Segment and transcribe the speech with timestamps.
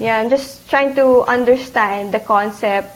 [0.00, 2.88] Yeah, I'm just trying to understand the concept,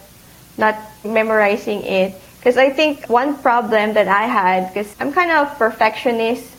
[0.56, 2.14] not memorizing it.
[2.38, 6.50] Because I think one problem that I had, because I'm kind of perfectionist,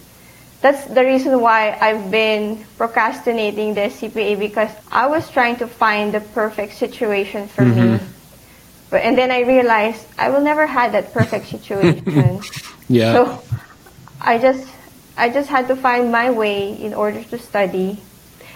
[0.62, 6.14] that's the reason why I've been procrastinating the CPA because I was trying to find
[6.14, 7.94] the perfect situation for mm-hmm.
[7.94, 8.00] me.
[8.90, 12.42] But, and then I realized I will never have that perfect situation.
[12.88, 13.14] yeah.
[13.14, 13.44] So
[14.22, 14.68] I just
[15.18, 18.02] I just had to find my way in order to study.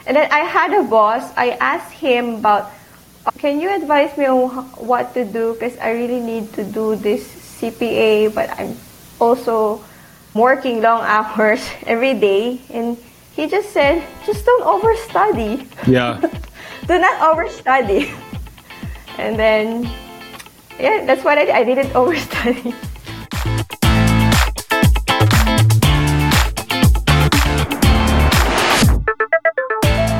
[0.09, 1.21] And then I had a boss.
[1.37, 2.73] I asked him about,
[3.37, 4.49] can you advise me on
[4.81, 5.53] what to do?
[5.53, 7.21] Because I really need to do this
[7.61, 8.73] CPA, but I'm
[9.21, 9.85] also
[10.33, 12.59] working long hours every day.
[12.73, 12.97] And
[13.35, 15.69] he just said, just don't overstudy.
[15.85, 16.17] Yeah.
[16.89, 18.09] do not overstudy.
[19.19, 19.83] And then,
[20.79, 21.53] yeah, that's what I did.
[21.53, 22.73] I didn't overstudy.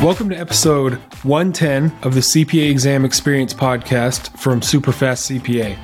[0.01, 5.77] Welcome to episode 110 of the CPA Exam Experience podcast from Superfast CPA.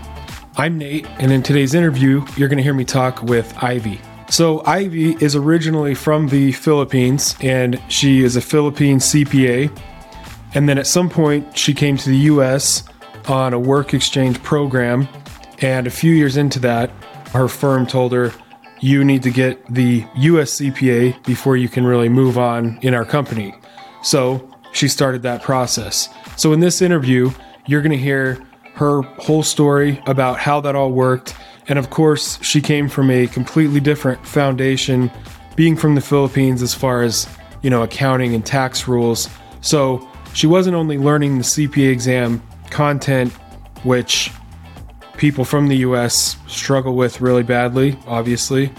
[0.56, 4.00] I'm Nate, and in today's interview, you're going to hear me talk with Ivy.
[4.30, 9.78] So, Ivy is originally from the Philippines, and she is a Philippine CPA.
[10.54, 12.84] And then at some point, she came to the US
[13.28, 15.10] on a work exchange program.
[15.60, 16.90] And a few years into that,
[17.34, 18.32] her firm told her,
[18.80, 23.04] You need to get the US CPA before you can really move on in our
[23.04, 23.54] company.
[24.06, 26.10] So she started that process.
[26.38, 27.32] So in this interview,
[27.66, 28.40] you're going to hear
[28.76, 31.36] her whole story about how that all worked.
[31.68, 35.10] And of course, she came from a completely different foundation,
[35.56, 37.28] being from the Philippines as far as,
[37.64, 39.28] you know, accounting and tax rules.
[39.62, 43.32] So she wasn't only learning the CPA exam content,
[43.84, 44.32] which
[45.18, 48.72] people from the US struggle with really badly, obviously.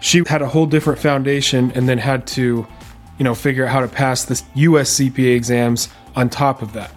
[0.00, 2.66] She had a whole different foundation and then had to
[3.20, 6.90] you know, figure out how to pass the US CPA exams on top of that.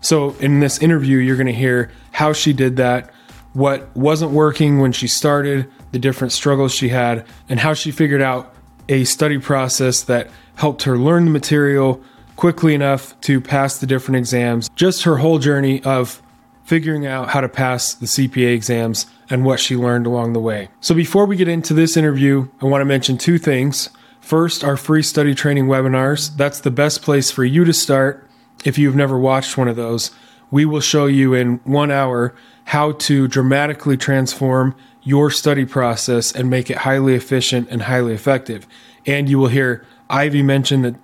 [0.00, 3.10] So in this interview, you're going to hear how she did that,
[3.52, 8.22] what wasn't working when she started, the different struggles she had, and how she figured
[8.22, 8.54] out
[8.88, 12.02] a study process that helped her learn the material
[12.36, 14.70] quickly enough to pass the different exams.
[14.74, 16.22] Just her whole journey of
[16.64, 20.70] figuring out how to pass the CPA exams and what she learned along the way.
[20.80, 23.90] So before we get into this interview, I want to mention two things.
[24.28, 26.36] First, our free study training webinars.
[26.36, 28.28] That's the best place for you to start
[28.62, 30.10] if you've never watched one of those.
[30.50, 32.34] We will show you in one hour
[32.64, 38.66] how to dramatically transform your study process and make it highly efficient and highly effective.
[39.06, 40.96] And you will hear Ivy mention that,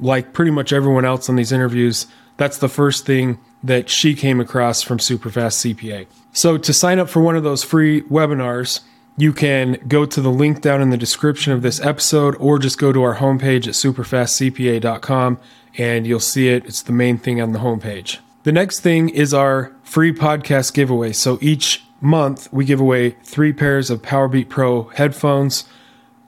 [0.00, 2.06] like pretty much everyone else on these interviews,
[2.38, 6.06] that's the first thing that she came across from Superfast CPA.
[6.32, 8.80] So, to sign up for one of those free webinars,
[9.16, 12.78] you can go to the link down in the description of this episode or just
[12.78, 15.38] go to our homepage at superfastcpa.com
[15.76, 16.64] and you'll see it.
[16.64, 18.18] It's the main thing on the homepage.
[18.44, 21.12] The next thing is our free podcast giveaway.
[21.12, 25.64] So each month we give away three pairs of Powerbeat Pro headphones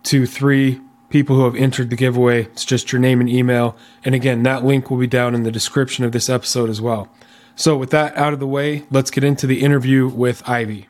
[0.04, 2.44] to three people who have entered the giveaway.
[2.44, 3.76] It's just your name and email.
[4.04, 7.08] And again, that link will be down in the description of this episode as well.
[7.56, 10.88] So with that out of the way, let's get into the interview with Ivy.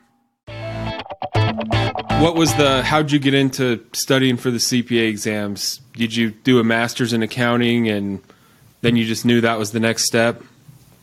[2.25, 2.83] What was the?
[2.83, 5.85] How'd you get into studying for the CPA exams?
[5.93, 8.23] Did you do a master's in accounting, and
[8.81, 10.41] then you just knew that was the next step?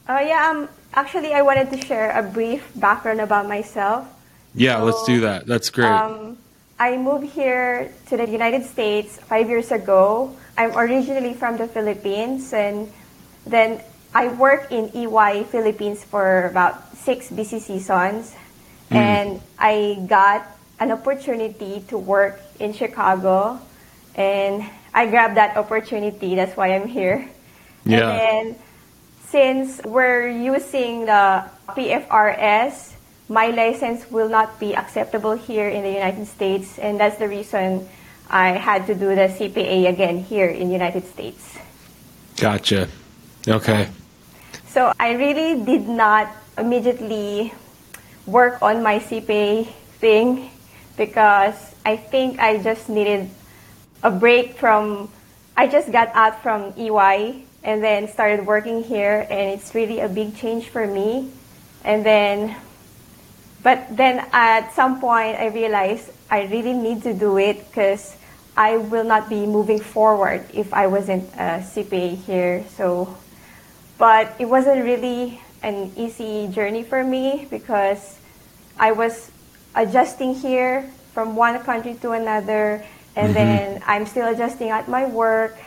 [0.10, 0.50] Uh, yeah.
[0.50, 0.68] Um.
[0.96, 4.10] Actually, I wanted to share a brief background about myself.
[4.56, 5.46] Yeah, so, let's do that.
[5.46, 5.94] That's great.
[5.94, 6.40] Um,
[6.80, 10.36] I moved here to the United States five years ago.
[10.58, 12.92] I'm originally from the Philippines, and
[13.46, 13.80] then
[14.16, 18.34] I worked in EY Philippines for about six busy seasons,
[18.90, 18.96] mm.
[18.98, 23.62] and I got an opportunity to work in Chicago,
[24.16, 26.34] and I grabbed that opportunity.
[26.34, 27.30] That's why I'm here.
[27.86, 28.10] Yeah.
[28.10, 28.56] And then,
[29.30, 32.94] since we're using the PFRS,
[33.30, 37.88] my license will not be acceptable here in the United States, and that's the reason
[38.28, 41.58] I had to do the CPA again here in the United States.
[42.38, 42.90] Gotcha.
[43.48, 43.88] Okay.
[44.68, 46.28] So I really did not
[46.58, 47.54] immediately
[48.26, 49.68] work on my CPA
[50.02, 50.50] thing
[50.98, 51.56] because
[51.86, 53.30] I think I just needed
[54.04, 55.10] a break from,
[55.56, 60.10] I just got out from EY and then started working here, and it's really a
[60.10, 61.30] big change for me.
[61.84, 62.56] And then,
[63.64, 68.16] but then at some point, I realized I really need to do it because
[68.58, 72.66] I will not be moving forward if I wasn't a CPA here.
[72.76, 73.16] So,
[73.98, 78.18] but it wasn't really an easy journey for me because
[78.78, 79.31] I was
[79.76, 82.84] adjusting here from one country to another,
[83.16, 83.34] and mm-hmm.
[83.34, 85.58] then I'm still adjusting at my work.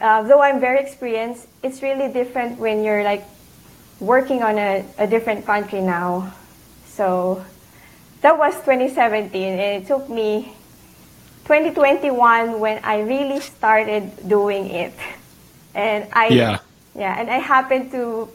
[0.00, 3.24] uh, though I'm very experienced, it's really different when you're like
[4.00, 6.34] working on a, a different country now.
[6.86, 7.44] So
[8.20, 10.52] that was 2017, and it took me
[11.44, 14.92] 2021 when I really started doing it.
[15.74, 16.58] And I Yeah.
[16.94, 18.28] yeah, and I happened to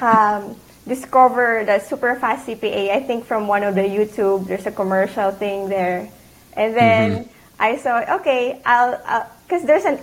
[0.00, 0.56] um,
[0.88, 2.90] discover the Superfast CPA.
[2.96, 4.46] I think from one of the YouTube.
[4.48, 6.08] There's a commercial thing there,
[6.56, 7.28] and then
[7.60, 8.96] I saw okay, I'll
[9.46, 10.00] because there's an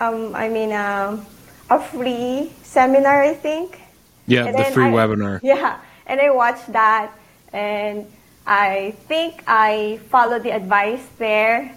[0.00, 1.26] um I mean um,
[1.68, 3.80] a free seminar I think.
[4.26, 5.40] Yeah, And the free I- webinar.
[5.42, 7.10] Yeah, and I watched that,
[7.52, 8.06] and
[8.46, 11.72] I think I followed the advice there.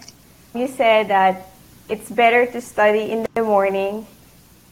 [0.54, 1.48] You said that
[1.90, 4.06] it's better to study in the morning,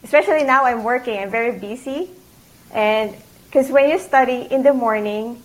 [0.04, 1.16] especially now I'm working.
[1.18, 2.10] I'm very busy,
[2.72, 3.16] and
[3.50, 5.42] because when you study in the morning,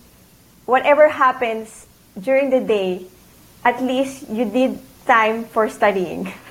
[0.64, 3.02] whatever happens during the day,
[3.64, 6.32] at least you did time for studying.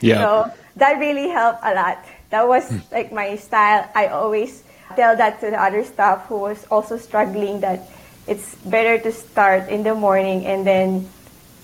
[0.00, 0.20] Yeah.
[0.20, 2.04] So that really helped a lot.
[2.28, 2.84] That was hmm.
[2.92, 3.88] like my style.
[3.94, 4.62] I always
[4.94, 7.88] tell that to the other staff who was also struggling that
[8.28, 11.08] it's better to start in the morning and then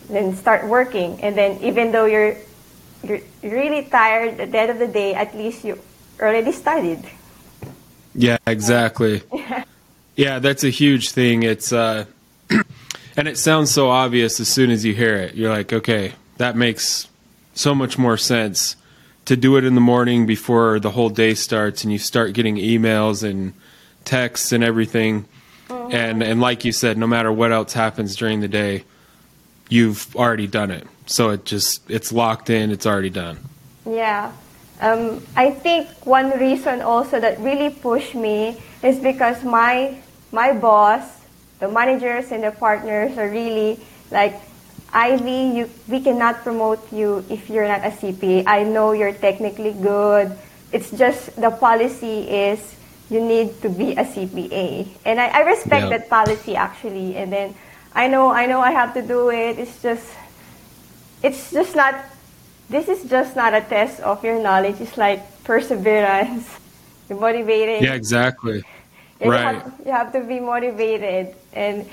[0.08, 1.20] then start working.
[1.20, 2.40] And then even though you're
[3.04, 5.76] you're really tired at the end of the day, at least you
[6.16, 7.04] already studied.
[8.14, 9.22] Yeah, exactly.
[10.16, 11.42] Yeah, that's a huge thing.
[11.42, 12.04] It's uh
[13.16, 15.34] and it sounds so obvious as soon as you hear it.
[15.34, 17.08] You're like, okay, that makes
[17.54, 18.76] so much more sense
[19.24, 22.56] to do it in the morning before the whole day starts and you start getting
[22.56, 23.54] emails and
[24.04, 25.26] texts and everything.
[25.70, 28.84] And and like you said, no matter what else happens during the day,
[29.68, 30.86] you've already done it.
[31.06, 33.38] So it just it's locked in, it's already done.
[33.86, 34.32] Yeah.
[34.82, 39.94] Um, I think one reason also that really pushed me is because my
[40.32, 41.06] my boss,
[41.60, 43.78] the managers and the partners are really
[44.10, 44.34] like,
[44.92, 48.42] Ivy, you, we cannot promote you if you're not a CPA.
[48.46, 50.34] I know you're technically good.
[50.72, 52.58] It's just the policy is
[53.08, 55.94] you need to be a CPA, and I, I respect Yeah.
[55.94, 57.14] that policy actually.
[57.16, 57.54] And then
[57.94, 59.62] I know I know I have to do it.
[59.62, 60.10] It's just
[61.22, 61.94] it's just not
[62.72, 66.48] this is just not a test of your knowledge it's like perseverance
[67.08, 67.82] you're motivated.
[67.82, 68.62] Yeah, exactly.
[69.20, 69.38] you Right.
[69.38, 71.34] have, you have to be motivated.
[71.52, 71.88] And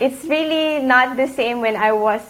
[0.00, 2.20] it's really not the same when i was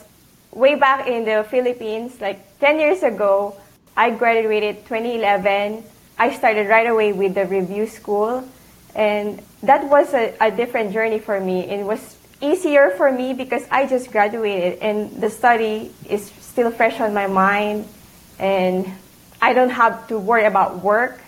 [0.53, 3.57] way back in the philippines like 10 years ago
[3.97, 5.83] i graduated 2011
[6.19, 8.45] i started right away with the review school.
[8.95, 11.65] And that was a, a different journey for me.
[11.69, 17.01] It was easier for me because i just graduated and the study is still fresh
[17.01, 17.83] on my mind
[18.39, 18.87] and
[19.43, 21.19] i don't have to worry about work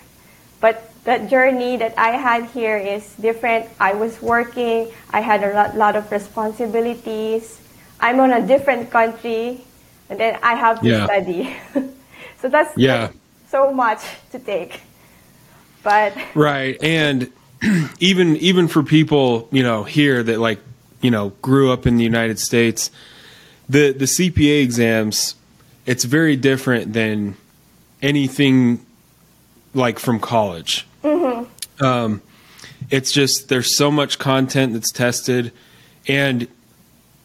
[0.59, 3.69] but the journey that I had here is different.
[3.79, 7.61] I was working, I had a lot, lot of responsibilities.
[8.01, 9.63] I'm on a different country,
[10.09, 11.05] and then I have to Yeah.
[11.05, 11.55] study.
[12.41, 13.15] so that's Yeah.
[13.47, 14.81] so much to take.
[15.81, 16.75] But Right.
[16.83, 17.31] And
[17.99, 20.59] even even for people, you know, here that like,
[21.01, 22.91] you know, grew up in the United States,
[23.69, 25.35] the the CPA exams,
[25.85, 27.35] it's very different than
[28.01, 28.85] anything
[29.73, 30.87] like from college.
[31.79, 32.21] Um,
[32.89, 35.51] it's just there's so much content that's tested,
[36.07, 36.47] and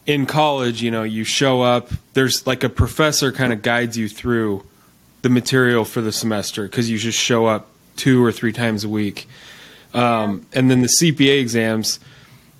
[0.05, 1.89] in college, you know, you show up.
[2.13, 4.63] There's like a professor kind of guides you through
[5.21, 8.89] the material for the semester because you just show up two or three times a
[8.89, 9.27] week.
[9.93, 11.99] Um, and then the CPA exams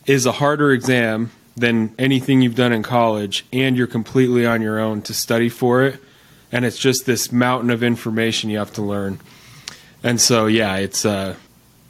[0.06, 4.80] is a harder exam than anything you've done in college, and you're completely on your
[4.80, 6.00] own to study for it.
[6.52, 9.20] And it's just this mountain of information you have to learn.
[10.04, 11.36] And so, yeah, it's uh,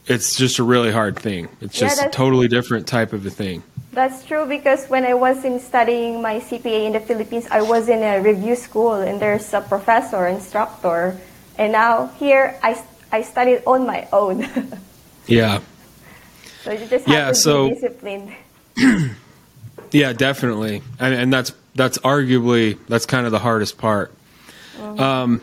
[0.07, 1.49] it's just a really hard thing.
[1.61, 3.63] It's Yeah, just a totally different type of a thing.
[3.93, 7.87] that's true because when I was in studying my CPA in the Philippines, I was
[7.89, 11.15] in a review school and there's a professor, instructor.
[11.57, 14.47] And now here I, I studied on my own.
[15.27, 15.61] Yeah.
[16.63, 18.35] so you just have Yeah, to so- be disciplined.
[19.93, 24.13] Yeah, definitely, and, and that's that's arguably that's kind of the hardest part.
[24.79, 25.41] Um,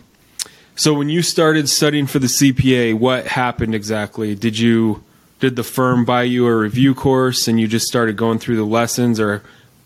[0.75, 4.35] so when you started studying for the CPA, what happened exactly?
[4.35, 5.03] Did you
[5.39, 8.65] did the firm buy you a review course and you just started going through the
[8.65, 9.43] lessons, or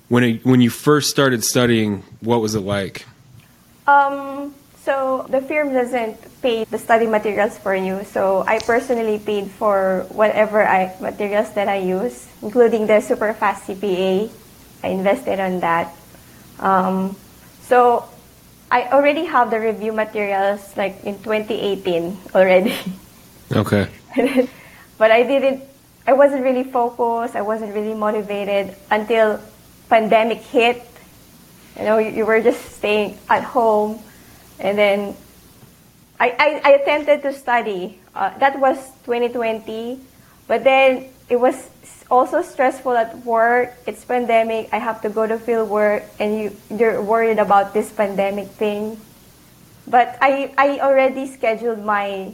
[0.09, 3.07] when it, when you first started studying, what was it like?
[3.87, 8.05] Um, so the firm doesn't pay the study materials for you.
[8.05, 14.31] So I personally paid for whatever I, materials that I use, including the Superfast CPA.
[14.85, 15.97] I invested on that.
[16.61, 17.17] Um,
[17.63, 18.05] so
[18.71, 22.77] I already have the review materials like in 2018 already.
[23.53, 23.87] Okay.
[24.99, 25.63] but I didn't.
[26.09, 27.37] I wasn't really focused.
[27.37, 29.39] I wasn't really motivated until
[29.89, 30.83] pandemic hit.
[31.77, 34.01] You know, you, you were just staying at home,
[34.59, 35.15] and then
[36.19, 38.01] I I, I, I attempted to study.
[38.15, 40.01] Uh, that was 2020.
[40.49, 41.55] But then it was
[42.11, 43.75] also stressful at work.
[43.87, 44.69] It's pandemic.
[44.73, 49.01] I have to go to field work, and you, you're worried about this pandemic thing.
[49.87, 52.33] But I, I already scheduled my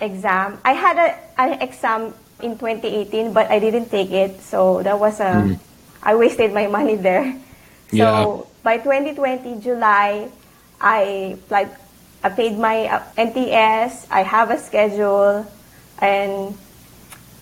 [0.00, 0.58] exam.
[0.64, 4.40] I had a, an exam in 2018, but I didn't take it.
[4.40, 5.58] So that was a, mm.
[6.02, 7.32] I wasted my money there.
[7.90, 8.42] So yeah.
[8.62, 10.28] by 2020 July,
[10.80, 11.68] I like
[12.22, 14.06] I paid my uh, NTS.
[14.10, 15.46] I have a schedule,
[15.98, 16.56] and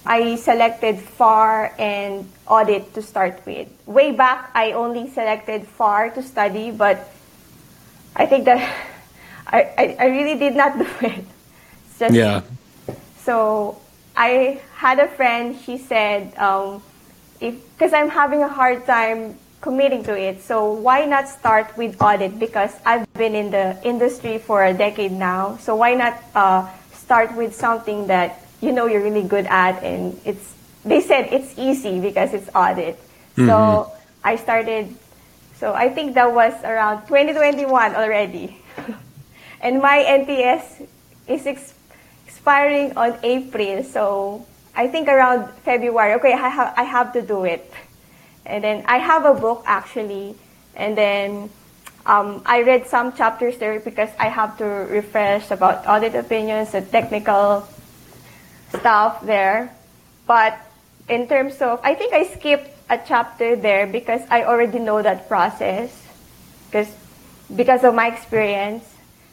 [0.08, 3.68] I selected FAR and audit to start with.
[3.84, 7.12] Way back, I only selected FAR to study, but
[8.16, 8.56] I think that
[9.46, 11.24] I, I, I really did not do it.
[11.98, 12.40] Just, yeah.
[13.18, 13.78] So
[14.16, 15.54] I had a friend.
[15.60, 16.82] She said, um,
[17.38, 22.00] if because I'm having a hard time committing to it, so why not start with
[22.00, 22.38] audit?
[22.38, 25.58] Because I've been in the industry for a decade now.
[25.58, 30.18] So why not uh, start with something that you know you're really good at, and
[30.24, 32.96] it's they said it's easy because it's audit.
[33.36, 33.46] Mm-hmm.
[33.46, 33.92] So
[34.24, 34.94] I started.
[35.56, 38.62] So I think that was around 2021 already.
[39.60, 40.86] and my NTS
[41.26, 41.74] is ex-
[42.26, 46.14] expiring on April, so I think around February.
[46.14, 47.70] Okay, I have I have to do it,
[48.46, 50.34] and then I have a book actually,
[50.74, 51.50] and then
[52.06, 56.90] um, I read some chapters there because I have to refresh about audit opinions and
[56.90, 57.68] technical
[58.76, 59.74] stuff there.
[60.26, 60.58] But
[61.08, 65.28] in terms of, I think I skipped a chapter there because I already know that
[65.28, 65.92] process,
[66.66, 66.88] because
[67.54, 68.84] because of my experience.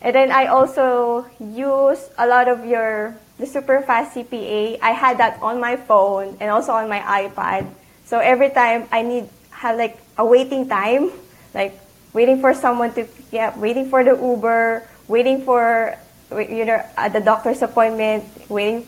[0.01, 4.79] And then I also use a lot of your the Superfast CPA.
[4.81, 7.67] I had that on my phone and also on my iPad.
[8.05, 11.11] So every time I need have like a waiting time,
[11.53, 11.79] like
[12.13, 15.97] waiting for someone to yeah, waiting for the Uber, waiting for
[16.31, 18.87] you know at the doctor's appointment, waiting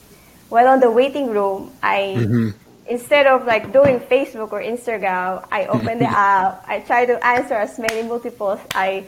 [0.50, 2.50] while on the waiting room, I mm-hmm.
[2.89, 6.63] instead of like doing Facebook or Instagram, I open the app.
[6.68, 9.06] I try to answer as many multiples I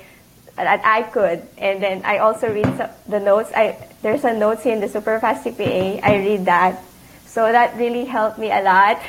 [0.55, 1.41] that I could.
[1.57, 2.67] And then I also read
[3.07, 3.51] the notes.
[3.55, 6.03] I there's a notes in the Superfast CPA.
[6.03, 6.83] I read that,
[7.25, 8.99] so that really helped me a lot.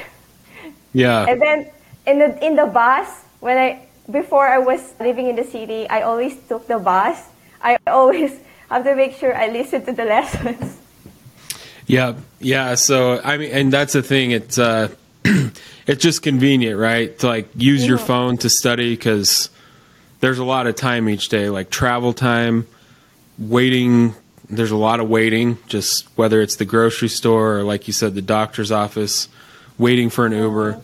[0.92, 1.26] Yeah.
[1.26, 1.70] And then
[2.06, 3.08] in the in the bus
[3.40, 7.18] when I before I was living in the city, I always took the bus.
[7.62, 8.38] I always
[8.70, 10.79] have to make sure I listen to the lessons.
[11.90, 12.74] Yeah, yeah.
[12.76, 14.30] So I mean, and that's the thing.
[14.30, 14.88] It's uh,
[15.24, 17.18] it's just convenient, right?
[17.18, 19.50] To like use your phone to study because
[20.20, 22.66] there's a lot of time each day, like travel time,
[23.38, 24.14] waiting.
[24.48, 28.14] There's a lot of waiting, just whether it's the grocery store or, like you said,
[28.14, 29.28] the doctor's office,
[29.78, 30.80] waiting for an Uber.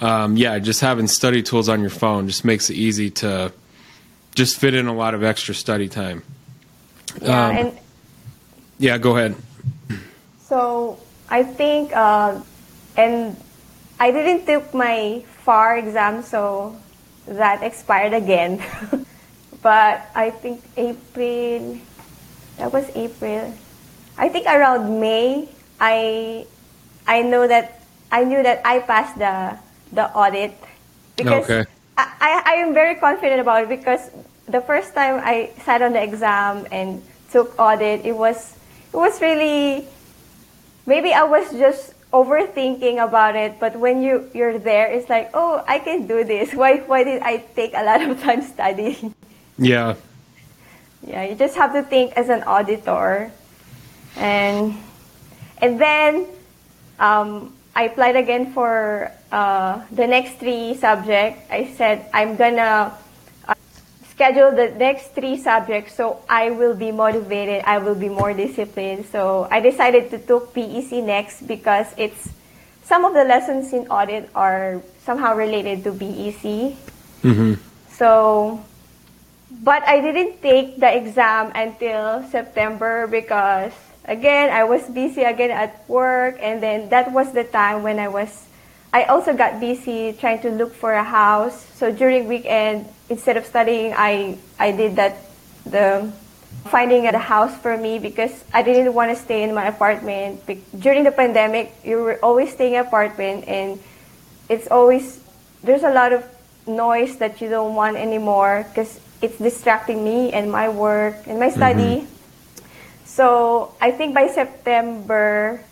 [0.00, 3.52] Um, yeah, just having study tools on your phone just makes it easy to
[4.34, 6.22] just fit in a lot of extra study time.
[7.20, 7.78] Yeah, um, and
[8.78, 9.36] yeah, go ahead.
[10.52, 11.00] So
[11.32, 12.36] I think, uh,
[12.92, 13.40] and
[13.96, 16.76] I didn't take my FAR exam, so
[17.24, 18.60] that expired again.
[19.64, 21.80] but I think April,
[22.60, 23.48] that was April.
[24.20, 25.48] I think around May,
[25.80, 26.44] I
[27.08, 27.80] I know that
[28.12, 29.56] I knew that I passed the
[29.96, 30.52] the audit
[31.16, 31.64] because okay.
[31.96, 34.12] I, I am very confident about it because
[34.52, 37.00] the first time I sat on the exam and
[37.32, 38.52] took audit, it was
[38.92, 39.88] it was really
[40.86, 45.64] maybe I was just overthinking about it, but when you you're there, it's like, oh,
[45.66, 46.52] I can do this.
[46.60, 49.14] Why why did I take a lot of time studying?
[49.58, 49.96] Yeah.
[51.02, 53.32] Yeah, you just have to think as an auditor,
[54.14, 54.78] and
[55.58, 56.26] and then
[57.00, 61.42] um, I applied again for uh, the next three subjects.
[61.50, 62.94] I said I'm gonna
[64.12, 69.06] schedule the next three subjects so I will be motivated, I will be more disciplined.
[69.08, 72.28] So I decided to took BEC next because it's
[72.84, 76.76] some of the lessons in audit are somehow related to BEC.
[77.24, 77.54] Mm-hmm.
[77.96, 78.60] So,
[79.64, 83.72] but I didn't take the exam until September because
[84.04, 88.08] again I was busy again at work, and then that was the time when I
[88.08, 88.28] was.
[88.92, 91.64] I also got busy trying to look for a house.
[91.74, 95.16] So during weekend, instead of studying, I, I did that,
[95.64, 96.12] the
[96.66, 100.44] finding a house for me because I didn't want to stay in my apartment.
[100.78, 103.80] During the pandemic, you were always staying in apartment and
[104.48, 105.20] it's always,
[105.62, 106.24] there's a lot of
[106.66, 111.48] noise that you don't want anymore because it's distracting me and my work and my
[111.48, 112.04] study.
[112.04, 113.06] Mm-hmm.
[113.06, 115.64] So I think by September,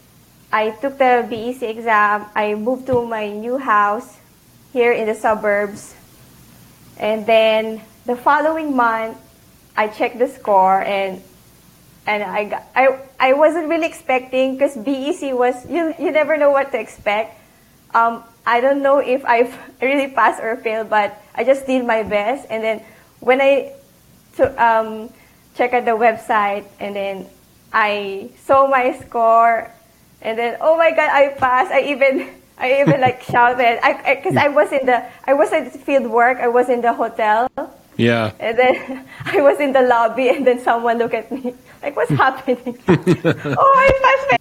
[0.53, 2.27] I took the BEC exam.
[2.35, 4.19] I moved to my new house
[4.73, 5.95] here in the suburbs.
[6.99, 9.17] And then the following month,
[9.77, 11.23] I checked the score and
[12.07, 16.51] and I got, I I wasn't really expecting because BEC was you you never know
[16.51, 17.39] what to expect.
[17.95, 22.03] Um, I don't know if I've really passed or failed, but I just did my
[22.03, 22.47] best.
[22.51, 22.83] And then
[23.21, 23.73] when I
[24.37, 25.11] to, um,
[25.55, 27.27] check out the website, and then
[27.73, 29.71] I saw my score,
[30.23, 31.71] and then oh my god, I passed.
[31.73, 35.53] I even I even like shouted because I, I, I was in the I was
[35.53, 36.39] at field work.
[36.39, 37.49] I was in the hotel.
[37.97, 38.33] Yeah.
[38.41, 42.11] And then I was in the lobby, and then someone looked at me like, "What's
[42.25, 44.37] happening?" oh, I passed my.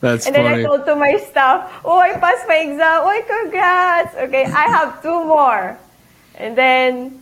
[0.00, 0.48] That's and funny.
[0.48, 3.02] then I told to my staff, "Oh, I passed my exam.
[3.04, 4.14] Oh, congrats!
[4.16, 5.78] Okay, I have two more."
[6.36, 7.20] And then,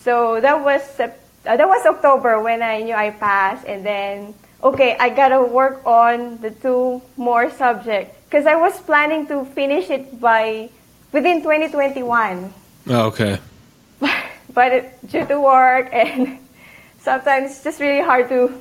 [0.00, 1.10] so that was uh,
[1.44, 4.34] that was October when I knew I passed, and then
[4.72, 9.90] okay, I gotta work on the two more subjects because I was planning to finish
[9.90, 10.70] it by
[11.12, 12.52] within 2021
[12.88, 13.38] oh, okay.
[14.52, 16.38] but it, due to work and
[16.98, 18.60] sometimes it's just really hard to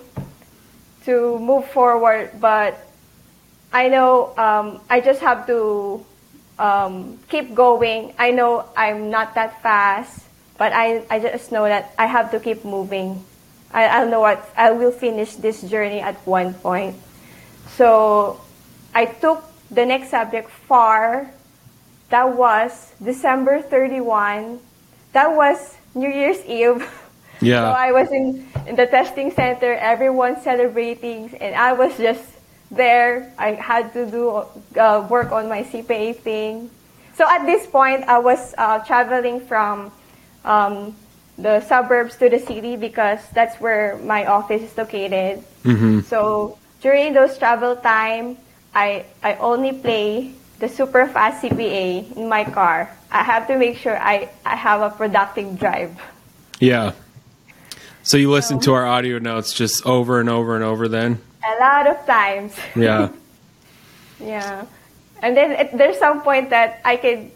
[1.06, 2.32] to move forward.
[2.42, 2.78] But
[3.72, 6.06] I know um, I just have to
[6.60, 8.14] um, keep going.
[8.18, 10.26] I know I'm not that fast,
[10.58, 13.24] but I, I just know that I have to keep moving.
[13.72, 16.96] I, I'll know what I will finish this journey at one point.
[17.76, 18.40] So
[18.94, 21.30] I took the next subject far.
[22.10, 24.60] That was December 31.
[25.14, 26.88] That was New Year's Eve.
[27.42, 27.68] Yeah.
[27.68, 32.24] So I was in, in the testing center, everyone celebrating, and I was just
[32.72, 33.30] there.
[33.38, 34.46] I had to do
[34.80, 36.70] uh, work on my CPA thing.
[37.16, 39.92] So at this point, I was uh, traveling from
[40.46, 40.96] um,
[41.38, 45.44] the suburbs to the city because that's where my office is located.
[45.64, 46.02] Mm-hmm.
[46.02, 48.38] So during those travel time,
[48.74, 52.90] I I only play the Superfast CPA in my car.
[53.12, 56.00] I have to make sure I, I have a productive drive.
[56.60, 56.94] Yeah.
[58.04, 61.22] So you listen to our audio notes just over and over and over then?
[61.44, 62.56] A lot of times.
[62.76, 63.10] Yeah.
[64.18, 64.66] Yeah.
[65.22, 67.32] And then it, there's some point that I can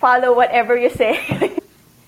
[0.00, 1.58] follow whatever you say.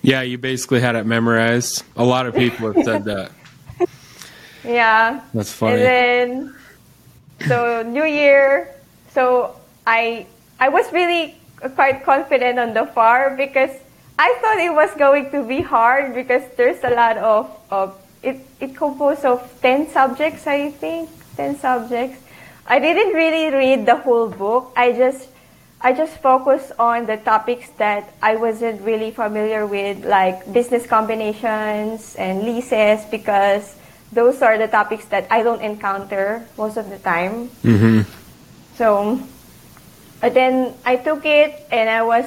[0.05, 1.83] yeah, you basically had it memorized.
[1.95, 3.31] A lot of people have said that.
[4.63, 5.21] yeah.
[5.33, 5.81] That's funny.
[5.81, 6.55] And then
[7.47, 8.73] so New Year,
[9.11, 10.25] so I
[10.59, 11.35] I was really
[11.75, 13.71] quite confident on the FAR because
[14.17, 18.39] I thought it was going to be hard because there's a lot of, of it,
[18.61, 22.21] it composed of 10 subjects, I think, 10 subjects.
[22.65, 24.71] I didn't really read the whole book.
[24.75, 25.27] I just,
[25.85, 32.15] I just focused on the topics that I wasn't really familiar with, like business combinations
[32.15, 33.75] and leases, because
[34.11, 37.49] those are the topics that I don't encounter most of the time.
[37.61, 38.01] Mm-hmm.
[38.73, 39.21] So,
[40.21, 42.25] then I took it and I was,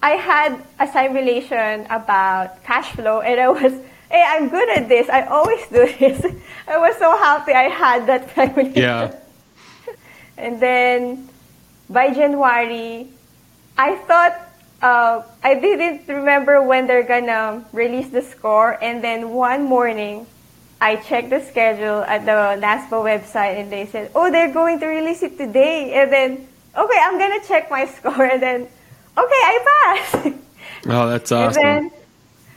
[0.00, 3.72] I had a simulation about cash flow and I was,
[4.12, 5.08] hey, I'm good at this.
[5.08, 6.24] I always do this.
[6.68, 8.80] I was so happy I had that simulation.
[8.80, 9.12] Yeah.
[10.36, 11.27] And then
[11.88, 13.08] by January,
[13.76, 14.34] I thought
[14.82, 18.78] uh, I didn't remember when they're gonna release the score.
[18.82, 20.26] And then one morning,
[20.80, 24.86] I checked the schedule at the NASBA website, and they said, "Oh, they're going to
[24.86, 26.46] release it today." And then,
[26.76, 28.62] okay, I'm gonna check my score, and then,
[29.16, 30.34] okay, I passed.
[30.86, 31.60] Oh, that's awesome.
[31.64, 31.98] And then,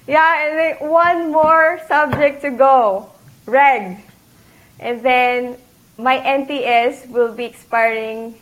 [0.06, 3.10] yeah, and then one more subject to go,
[3.48, 3.98] reg.
[4.80, 5.58] And then
[5.98, 8.36] my NTS will be expiring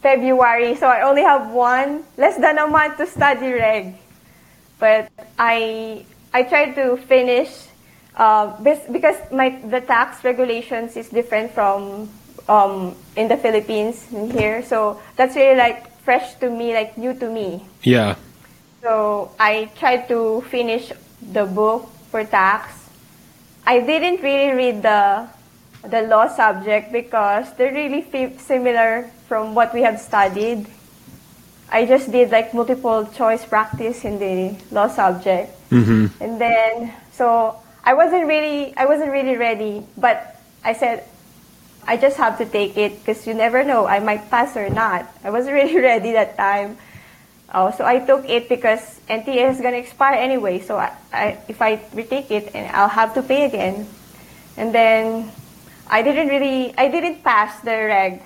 [0.00, 3.94] February, so I only have one, less than a month to study reg.
[4.78, 7.50] But I I tried to finish
[8.14, 12.08] uh, because my the tax regulations is different from
[12.48, 17.14] um, in the Philippines and here, so that's really like fresh to me, like new
[17.14, 17.66] to me.
[17.82, 18.16] yeah.
[18.80, 22.88] So I tried to finish the book for tax.
[23.66, 25.26] I didn't really read the
[25.82, 28.02] the law subject because they're really
[28.38, 30.66] similar from what we have studied.
[31.70, 35.52] I just did like multiple choice practice in the law subject.
[35.70, 36.22] Mm-hmm.
[36.22, 41.04] And then so I wasn't really I wasn't really ready, but I said
[41.86, 45.06] I just have to take it because you never know I might pass or not.
[45.24, 46.78] I wasn't really ready that time.
[47.52, 50.60] Oh, so I took it because NTA is gonna expire anyway.
[50.60, 53.88] So I, I if I retake it, and I'll have to pay again.
[54.58, 55.32] And then
[55.90, 58.22] I didn't really I didn't pass the reg,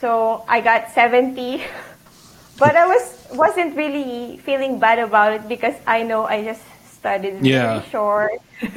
[0.00, 1.62] so I got 70.
[2.58, 3.04] but I was
[3.34, 7.82] wasn't really feeling bad about it because I know I just studied really Yeah.
[7.90, 8.32] short.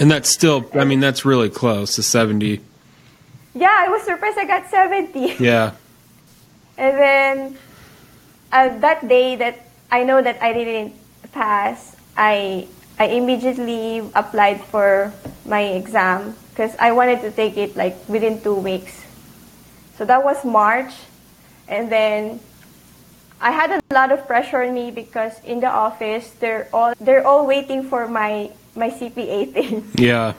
[0.00, 2.58] And that's still, I mean, that's really close to 70.
[3.54, 5.36] yeah, I was surprised I got 70.
[5.38, 5.70] Yeah.
[6.76, 7.36] And then
[8.50, 10.92] uh, that day that I know that I didn't
[11.30, 12.66] pass, I
[12.98, 15.12] I immediately applied for
[15.46, 19.02] my exam because I wanted to take it like within two weeks.
[19.98, 20.94] So that was March,
[21.66, 22.38] and then
[23.40, 27.26] I had a lot of pressure on me because in the office they're all they're
[27.26, 29.84] all waiting for my my CPA thing.
[29.98, 30.34] Yeah.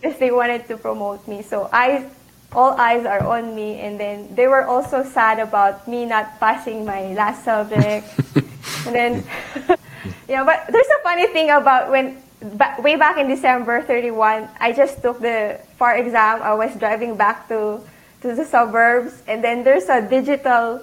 [0.00, 1.42] because they wanted to promote me.
[1.42, 2.08] So I
[2.52, 6.84] all eyes are on me and then they were also sad about me not passing
[6.84, 8.08] my last subject.
[8.86, 9.24] and then
[10.28, 14.72] yeah, but there's a funny thing about when ba- way back in December 31, I
[14.72, 16.42] just took the FAR exam.
[16.42, 17.80] I was driving back to
[18.22, 20.78] to the suburbs and then there's a digital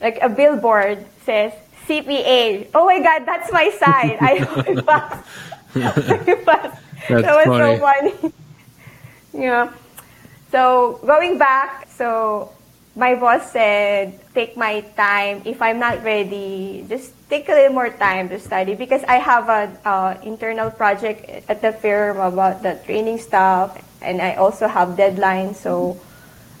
[0.00, 1.52] like a billboard says
[1.86, 2.70] CPA.
[2.74, 4.16] Oh my god, that's my sign.
[4.20, 4.38] I
[4.86, 5.26] passed.
[5.74, 6.78] I passed.
[7.08, 7.78] That's that was funny.
[7.78, 8.34] so funny.
[9.34, 9.72] yeah.
[10.50, 12.50] So going back, so
[12.94, 15.42] my boss said, take my time.
[15.44, 19.48] If I'm not ready, just take a little more time to study because I have
[19.48, 23.72] an uh, internal project at the firm about the training stuff,
[24.04, 25.56] and I also have deadlines.
[25.56, 25.96] So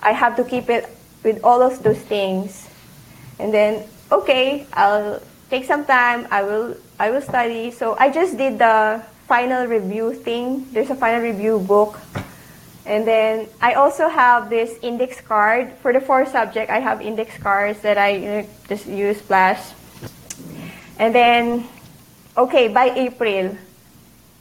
[0.00, 0.88] I have to keep it
[1.22, 2.72] with all of those things.
[3.38, 6.26] And then, okay, I'll take some time.
[6.30, 7.70] I will, I will study.
[7.70, 10.72] So I just did the final review thing.
[10.72, 12.00] There's a final review book.
[12.86, 16.70] And then I also have this index card for the four subject.
[16.70, 19.60] I have index cards that I you know, just use flash.
[20.98, 21.68] And then,
[22.36, 23.56] okay, by April,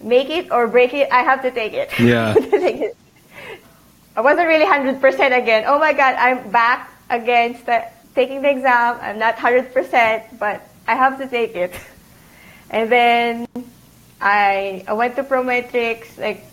[0.01, 1.09] make it or break it.
[1.11, 1.89] I have to take it.
[1.99, 2.33] Yeah.
[2.37, 2.97] I take it.
[4.15, 4.99] I wasn't really 100%
[5.37, 5.63] again.
[5.67, 8.97] Oh my God, I'm back against the, taking the exam.
[9.01, 11.73] I'm not 100%, but I have to take it.
[12.69, 13.47] And then
[14.19, 16.17] I, I went to Prometrics.
[16.17, 16.45] Like,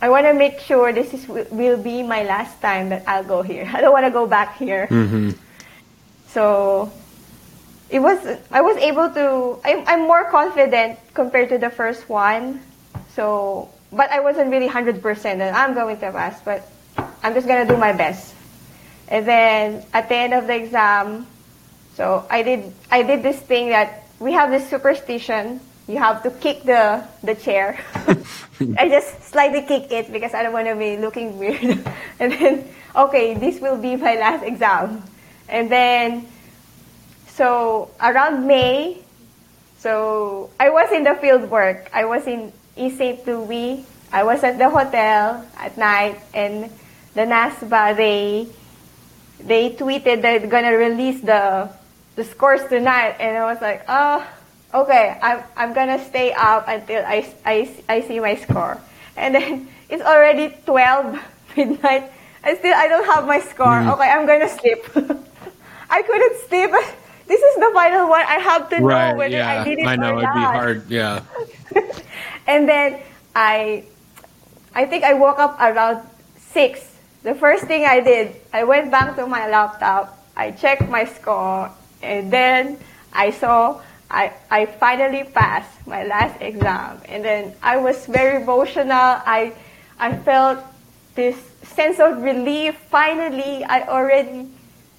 [0.00, 3.42] I want to make sure this is will be my last time that I'll go
[3.42, 3.70] here.
[3.72, 4.88] I don't want to go back here.
[4.90, 5.30] Mm-hmm.
[6.28, 6.90] So
[7.92, 8.18] it was
[8.50, 12.64] I was able to I'm I'm more confident compared to the first one.
[13.14, 16.66] So but I wasn't really 100% that I'm going to pass, but
[17.22, 18.34] I'm just going to do my best.
[19.08, 21.26] And then at the end of the exam,
[21.94, 25.60] so I did I did this thing that we have this superstition.
[25.86, 27.76] You have to kick the the chair.
[28.80, 31.60] I just slightly kick it because I don't want to be looking weird.
[32.18, 32.64] and then
[32.96, 35.04] okay, this will be my last exam.
[35.50, 36.24] And then
[37.34, 38.98] so around May,
[39.78, 41.90] so I was in the field work.
[41.92, 43.26] I was in East St.
[43.26, 43.84] Louis.
[44.12, 46.70] I was at the hotel at night, and
[47.14, 48.46] the NASBA they
[49.40, 51.70] they tweeted that they're gonna release the
[52.16, 54.26] the scores tonight, and I was like, oh,
[54.74, 58.78] okay, I'm I'm gonna stay up until I I, I see my score,
[59.16, 61.18] and then it's already 12
[61.56, 62.12] midnight.
[62.44, 63.80] and still I don't have my score.
[63.80, 63.92] Mm.
[63.94, 64.84] Okay, I'm gonna sleep.
[65.90, 66.70] I couldn't sleep.
[67.32, 68.20] This is the final one.
[68.28, 69.16] I have to know Right.
[69.16, 69.62] whether Yeah.
[69.62, 70.84] I did it I know it'd be hard.
[70.92, 71.24] Yeah.
[72.46, 73.00] and then
[73.34, 73.84] I,
[74.74, 76.04] I think I woke up around
[76.36, 76.84] six.
[77.22, 80.12] The first thing I did, I went back to my laptop.
[80.36, 81.70] I checked my score,
[82.02, 82.76] and then
[83.12, 87.00] I saw I I finally passed my last exam.
[87.08, 89.16] And then I was very emotional.
[89.24, 89.56] I
[89.96, 90.60] I felt
[91.14, 92.76] this sense of relief.
[92.92, 94.52] Finally, I already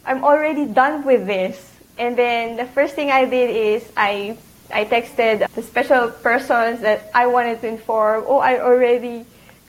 [0.05, 1.72] I'm already done with this.
[1.97, 4.37] And then the first thing I did is I
[4.73, 8.23] I texted the special persons that I wanted to inform.
[8.27, 9.25] Oh, I already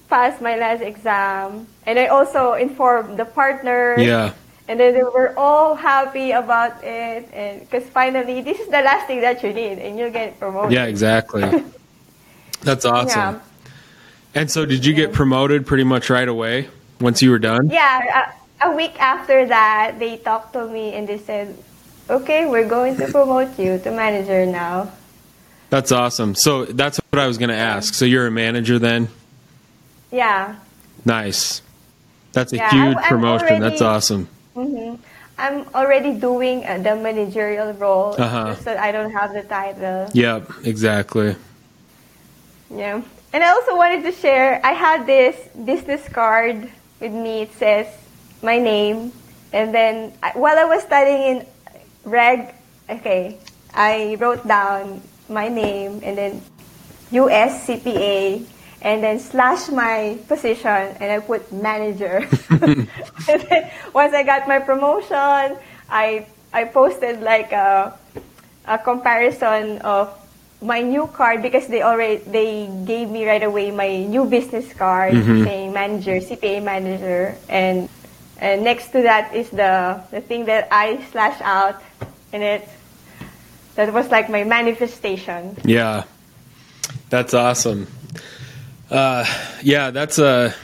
[0.09, 4.01] passed my last exam, and I also informed the partners.
[4.01, 4.33] Yeah.
[4.67, 9.07] And then they were all happy about it, and because finally this is the last
[9.07, 10.73] thing that you need, and you'll get promoted.
[10.73, 10.87] Yeah.
[10.87, 11.45] Exactly.
[12.63, 13.37] That's awesome.
[13.37, 13.41] Yeah.
[14.35, 16.69] And so, did you get promoted pretty much right away
[17.01, 17.69] once you were done?
[17.71, 18.33] Yeah,
[18.63, 21.57] a, a week after that, they talked to me and they said,
[22.11, 24.91] "Okay, we're going to promote you to manager now."
[25.71, 26.35] That's awesome.
[26.35, 27.95] So that's what I was going to ask.
[27.95, 29.09] So you're a manager then?
[30.13, 30.57] Yeah,
[31.05, 31.61] Nice.
[32.33, 33.61] That's a Yeah, huge I'm- promotion.
[33.61, 34.29] That's already- awesome.
[35.37, 38.55] I'm already doing uh, the managerial role, Uh-huh.
[38.55, 40.07] just that I don't have the title.
[40.15, 40.65] Yep.
[40.65, 41.35] Exactly.
[42.71, 43.03] Yeah.
[43.33, 47.43] And I also wanted to share, I had this business card with me.
[47.43, 47.87] It says
[48.43, 49.11] my name.
[49.53, 51.47] And then I, while I was studying in
[52.05, 52.55] reg,
[52.89, 53.39] okay,
[53.73, 56.43] I wrote down my name and then
[57.11, 58.45] US CPA
[58.83, 62.29] and then slash my position and I put manager.
[62.51, 65.57] and then once I got my promotion,
[65.89, 67.99] I I posted like a
[68.67, 70.13] a comparison of
[70.63, 75.13] my new card because they already they gave me right away my new business card
[75.13, 75.45] mm-hmm.
[75.45, 77.89] saying manager CPA manager and
[78.41, 81.83] and next to that is the the thing that I slash out
[82.35, 82.69] and it
[83.77, 86.05] that was like my manifestation Yeah.
[87.11, 87.87] That's awesome.
[89.63, 90.55] Yeah, that's a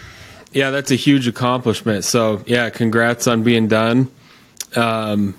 [0.53, 2.05] yeah, that's a huge accomplishment.
[2.05, 4.11] So yeah, congrats on being done.
[4.77, 5.35] Um,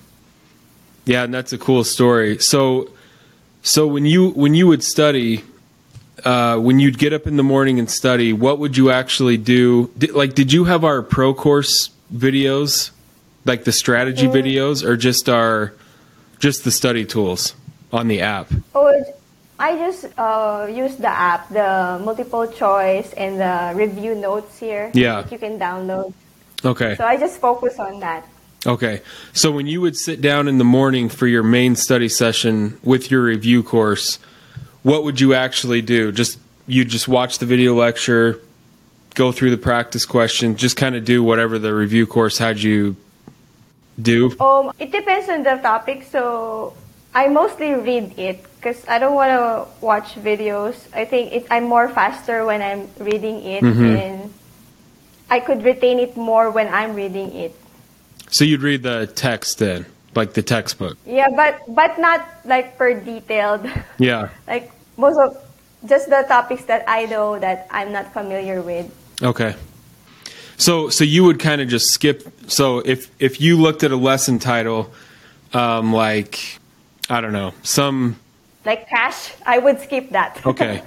[1.06, 2.40] yeah, and that's a cool story.
[2.40, 2.90] So
[3.62, 5.44] so when you when you would study,
[6.26, 9.92] uh, when you'd get up in the morning and study, what would you actually do?
[9.98, 12.92] Did, like, did you have our pro course videos,
[13.46, 15.74] like the strategy videos, or just our
[16.42, 17.56] just the study tools
[17.94, 18.52] on the app?
[18.76, 18.92] Oh,
[19.60, 24.92] I just uh, use the app, the multiple choice and the review notes here.
[24.94, 25.22] Yeah.
[25.22, 26.14] that you can download.
[26.66, 26.96] Okay.
[26.96, 28.28] So I just focus on that.
[28.66, 29.02] Okay.
[29.34, 33.12] So when you would sit down in the morning for your main study session with
[33.12, 34.18] your review course,
[34.82, 36.12] what would you actually do?
[36.12, 38.40] Just you just watch the video lecture,
[39.14, 42.96] go through the practice questions, just kind of do whatever the review course had you
[44.00, 44.38] do.
[44.40, 46.04] Um, it depends on the topic.
[46.04, 46.74] So
[47.14, 50.76] I mostly read it because I don't want to watch videos.
[50.94, 54.34] I think it, I'm more faster when I'm reading it, and
[55.30, 57.56] I could retain it more when I'm reading it.
[58.30, 60.98] So you'd read the text then, like the textbook.
[61.06, 63.68] Yeah, but but not like per detailed.
[64.00, 64.30] Yeah.
[64.48, 65.38] like most of
[65.86, 68.88] just the topics that I know that I'm not familiar with.
[69.22, 69.56] Okay.
[70.62, 72.28] So so you would kind of just skip.
[72.48, 74.92] So if if you looked at a lesson title,
[75.54, 76.60] um, like
[77.10, 78.18] I don't know some
[78.64, 80.40] Like cash, I would skip that.
[80.46, 80.84] Okay.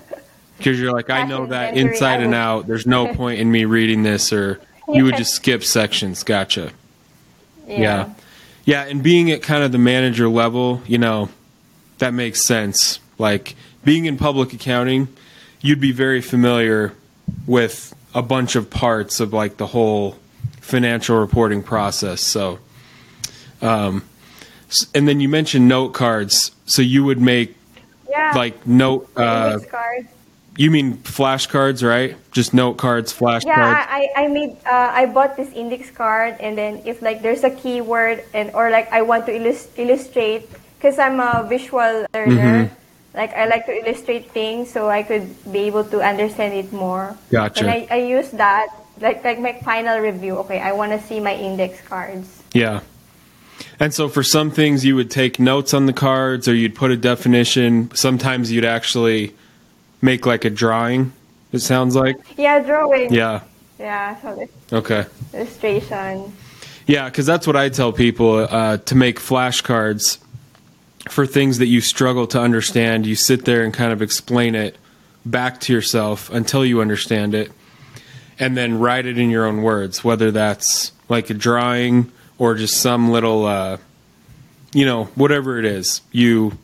[0.58, 2.66] Because you're like, I know that inventory, inside I and out.
[2.68, 6.22] There's no point in me reading this, or you would just skip sections.
[6.22, 6.70] Gotcha.
[7.66, 8.14] Yeah.
[8.64, 8.84] Yeah.
[8.84, 11.30] And being at kind of the manager level, you know,
[11.98, 13.00] that makes sense.
[13.18, 15.08] Like being in public accounting,
[15.60, 16.92] you'd be very familiar
[17.48, 20.16] with a bunch of parts of like the whole
[20.60, 22.20] financial reporting process.
[22.20, 22.58] So,
[23.60, 24.04] um,
[24.94, 26.50] and then you mentioned note cards.
[26.66, 27.56] So you would make
[28.08, 28.32] Yeah.
[28.36, 30.08] like note, uh, Index card.
[30.56, 32.16] you mean flashcards, right?
[32.30, 33.46] Just note cards, flashcards.
[33.46, 37.22] Yeah, I, I I made uh, I bought this index card, and then if like
[37.22, 40.46] there's a keyword and or like I want to illus- illustrate,
[40.78, 42.74] because I'm a visual learner, Mm-hmm.
[43.14, 47.16] Like I like to illustrate things so I could be able to understand it more.
[47.30, 47.60] Gotcha.
[47.60, 48.68] And I, I use that
[49.00, 50.36] like like my final review.
[50.38, 52.42] Okay, I want to see my index cards.
[52.52, 52.80] Yeah.
[53.78, 56.90] And so for some things you would take notes on the cards or you'd put
[56.90, 57.90] a definition.
[57.94, 59.34] Sometimes you'd actually
[60.02, 61.12] make like a drawing,
[61.52, 62.16] it sounds like.
[62.36, 63.12] Yeah, drawing.
[63.12, 63.42] Yeah.
[63.78, 65.04] Yeah, so Okay.
[65.32, 66.32] illustration.
[66.86, 70.18] Yeah, because that's what I tell people uh, to make flashcards
[71.08, 73.06] for things that you struggle to understand.
[73.06, 74.76] You sit there and kind of explain it
[75.24, 77.50] back to yourself until you understand it,
[78.38, 82.78] and then write it in your own words, whether that's like a drawing or just
[82.78, 83.76] some little, uh,
[84.72, 86.00] you know, whatever it is.
[86.12, 86.58] You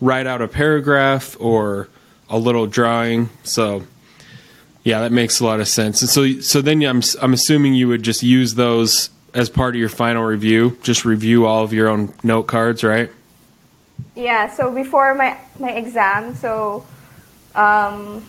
[0.00, 1.88] write out a paragraph or
[2.28, 3.30] a little drawing.
[3.44, 3.84] So.
[4.84, 6.00] Yeah, that makes a lot of sense.
[6.00, 9.78] And so, so then I'm I'm assuming you would just use those as part of
[9.78, 10.78] your final review.
[10.82, 13.10] Just review all of your own note cards, right?
[14.14, 16.84] Yeah, so before my my exam, so
[17.54, 18.22] um,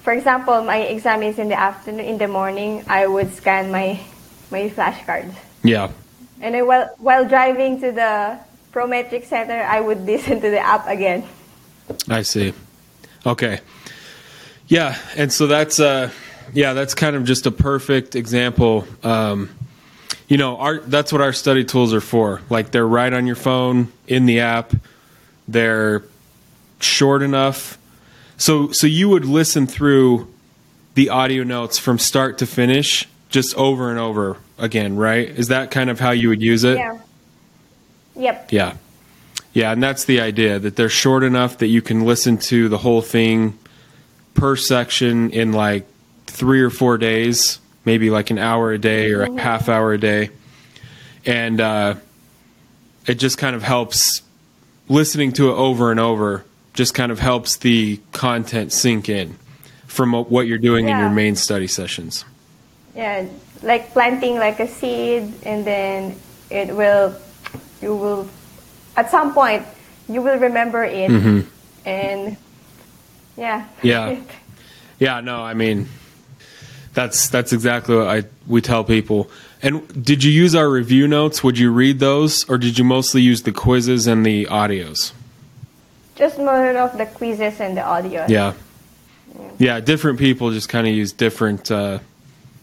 [0.00, 2.04] for example, my exam is in the afternoon.
[2.06, 4.00] In the morning, I would scan my
[4.50, 5.90] my flashcards, Yeah.
[6.40, 8.38] and then while while driving to the
[8.72, 11.24] Prometric Center, I would listen to the app again.
[12.08, 12.54] I see.
[13.26, 13.60] Okay.
[14.68, 16.10] Yeah, and so that's uh
[16.54, 18.86] yeah, that's kind of just a perfect example.
[19.04, 19.50] Um
[20.28, 22.40] you know, our that's what our study tools are for.
[22.48, 24.74] Like they're right on your phone in the app.
[25.46, 26.02] They're
[26.80, 27.78] short enough.
[28.36, 30.32] So so you would listen through
[30.94, 35.28] the audio notes from start to finish just over and over again, right?
[35.28, 36.78] Is that kind of how you would use it?
[36.78, 36.98] Yeah.
[38.16, 38.52] Yep.
[38.52, 38.76] Yeah.
[39.52, 42.78] Yeah, and that's the idea that they're short enough that you can listen to the
[42.78, 43.58] whole thing
[44.34, 45.86] per section in like
[46.26, 49.98] three or four days, maybe like an hour a day or a half hour a
[49.98, 50.30] day.
[51.24, 51.94] And uh,
[53.08, 54.22] it just kind of helps
[54.88, 56.44] listening to it over and over,
[56.74, 59.36] just kind of helps the content sink in
[59.86, 62.24] from what you're doing in your main study sessions.
[62.94, 63.26] Yeah,
[63.62, 66.16] like planting like a seed, and then
[66.50, 67.14] it will,
[67.80, 68.28] you will,
[68.96, 69.66] at some point,
[70.08, 71.88] you will remember it, mm-hmm.
[71.88, 72.36] and
[73.36, 73.66] yeah.
[73.82, 74.20] Yeah.
[75.00, 75.86] Yeah, no, I mean
[76.92, 79.30] that's that's exactly what I we tell people.
[79.62, 81.42] And did you use our review notes?
[81.42, 85.12] Would you read those or did you mostly use the quizzes and the audios?
[86.14, 88.26] Just more of the quizzes and the audio.
[88.28, 88.54] Yeah.
[89.58, 91.98] Yeah, different people just kind of use different uh,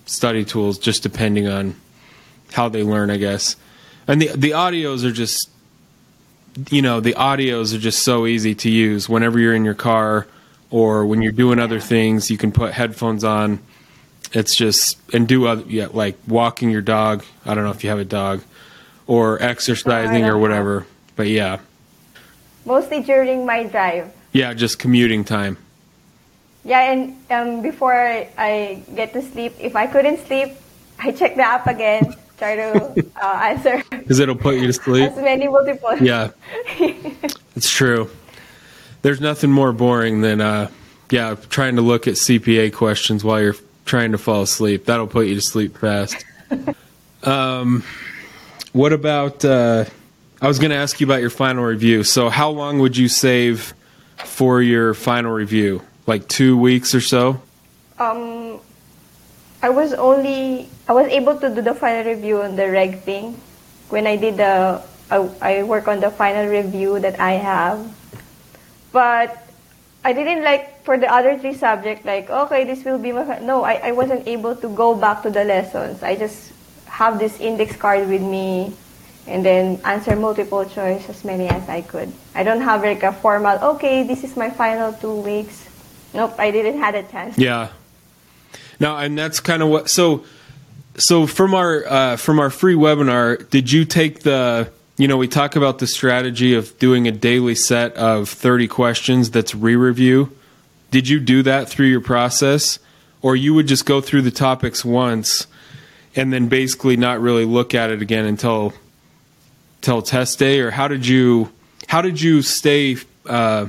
[0.05, 1.75] study tools just depending on
[2.53, 3.55] how they learn, I guess.
[4.07, 5.49] And the the audios are just
[6.69, 10.25] you know, the audios are just so easy to use whenever you're in your car
[10.69, 13.59] or when you're doing other things, you can put headphones on.
[14.33, 17.23] It's just and do other yeah, like walking your dog.
[17.45, 18.41] I don't know if you have a dog
[19.07, 20.85] or exercising don't or whatever.
[21.15, 21.59] But yeah,
[22.65, 24.11] Mostly during my drive.
[24.33, 25.57] yeah, just commuting time.
[26.63, 30.49] Yeah, and um, before I get to sleep, if I couldn't sleep,
[30.99, 35.11] I check the app again, try to uh, answer Because it'll put you to sleep.
[35.11, 35.95] as many multiple.
[36.01, 36.31] Yeah,
[37.55, 38.09] it's true.
[39.03, 40.71] There's nothing more boring than uh,
[41.11, 44.85] yeah, trying to look at CPA questions while you're trying to fall asleep.
[44.85, 46.25] That'll put you to sleep fast.
[47.23, 47.83] um,
[48.73, 49.45] what about?
[49.45, 49.85] Uh,
[50.41, 52.03] I was going to ask you about your final review.
[52.03, 53.73] So, how long would you save
[54.17, 55.81] for your final review?
[56.07, 57.41] Like two weeks or so?
[57.97, 58.59] Um,
[59.61, 63.39] I was only I was able to do the final review on the reg thing
[63.89, 67.79] when I did the I, I work on the final review that I have,
[68.91, 69.44] but
[70.05, 73.63] I didn't like for the other three subjects like okay this will be my no
[73.63, 76.53] I, I wasn't able to go back to the lessons I just
[76.85, 78.71] have this index card with me
[79.25, 83.11] and then answer multiple choice as many as I could I don't have like a
[83.11, 85.67] formal okay this is my final two weeks
[86.13, 87.73] nope I didn't had a chance Yeah.
[88.79, 89.89] No, and that's kind of what.
[89.89, 90.25] So,
[90.97, 94.69] so from our uh, from our free webinar, did you take the?
[94.97, 99.29] You know, we talk about the strategy of doing a daily set of thirty questions.
[99.31, 100.31] That's re-review.
[100.89, 102.79] Did you do that through your process,
[103.21, 105.47] or you would just go through the topics once,
[106.15, 108.73] and then basically not really look at it again until
[109.81, 111.51] till test day, or how did you
[111.87, 112.95] how did you stay?
[113.25, 113.67] Uh,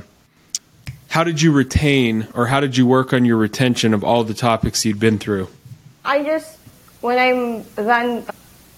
[1.09, 4.33] how did you retain or how did you work on your retention of all the
[4.33, 5.47] topics you'd been through?
[6.05, 6.57] I just
[7.01, 8.23] when I'm done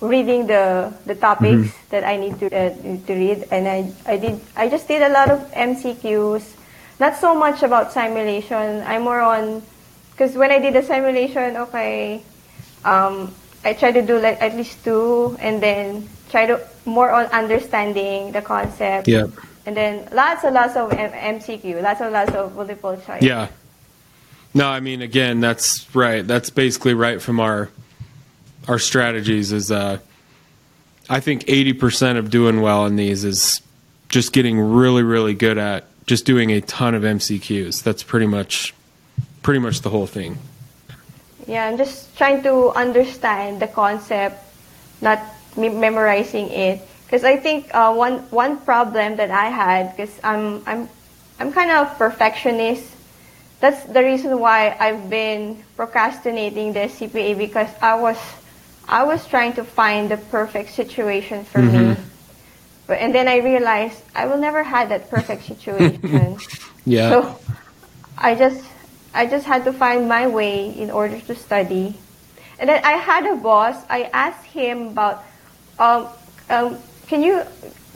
[0.02, 2.72] reading the the topics that I need to uh,
[3.08, 6.44] to read, and I I did I just did a lot of MCQs,
[7.00, 8.84] not so much about simulation.
[8.88, 9.62] I'm more on
[10.12, 12.24] because when I did the simulation, okay,
[12.84, 13.34] um,
[13.64, 18.32] I try to do like at least two, and then try to more on understanding
[18.32, 19.08] the concept.
[19.08, 19.28] Yeah.
[19.66, 23.22] And then lots and lots of M- MCQ, lots and lots of multiple choice.
[23.22, 23.50] Yeah.
[24.54, 26.26] No, I mean again, that's right.
[26.26, 27.70] That's basically right from our
[28.68, 30.00] our strategies is uh
[31.12, 33.62] I think 80% of doing well in these is
[34.10, 37.84] just getting really really good at just doing a ton of MCQs.
[37.84, 38.74] That's pretty much
[39.44, 40.38] pretty much the whole thing.
[41.48, 44.38] Yeah, I'm just trying to understand the concept,
[45.02, 45.22] not
[45.56, 46.82] me- memorizing it.
[47.06, 50.90] Because I think uh, one one problem that I had, because I'm I'm
[51.40, 52.86] I'm kind of perfectionist.
[53.62, 58.18] That's the reason why I've been procrastinating the CPA because I was
[58.90, 61.96] I was trying to find the perfect situation for me.
[62.88, 66.38] But and then I realized I will never have that perfect situation.
[66.86, 67.10] Yeah.
[67.10, 67.38] So
[68.18, 68.66] I just
[69.14, 71.94] I just had to find my way in order to study.
[72.58, 73.78] And then I had a boss.
[73.90, 75.24] I asked him about
[75.78, 76.08] um,
[76.50, 77.46] um, can you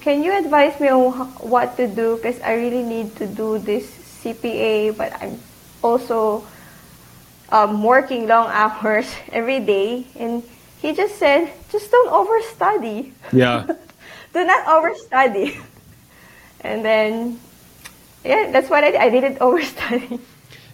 [0.01, 1.09] can you advise me on
[1.41, 3.89] what to do because I really need to do this
[4.21, 5.39] CPA, but I'm
[5.81, 6.45] also
[7.49, 10.05] um, working long hours every day.
[10.15, 10.43] And
[10.83, 13.65] he just said, just don't overstudy yeah.
[14.33, 15.61] do not overstudy.
[16.61, 17.39] And then,
[18.23, 19.01] yeah, that's what I did.
[19.01, 20.19] I didn't overstudy.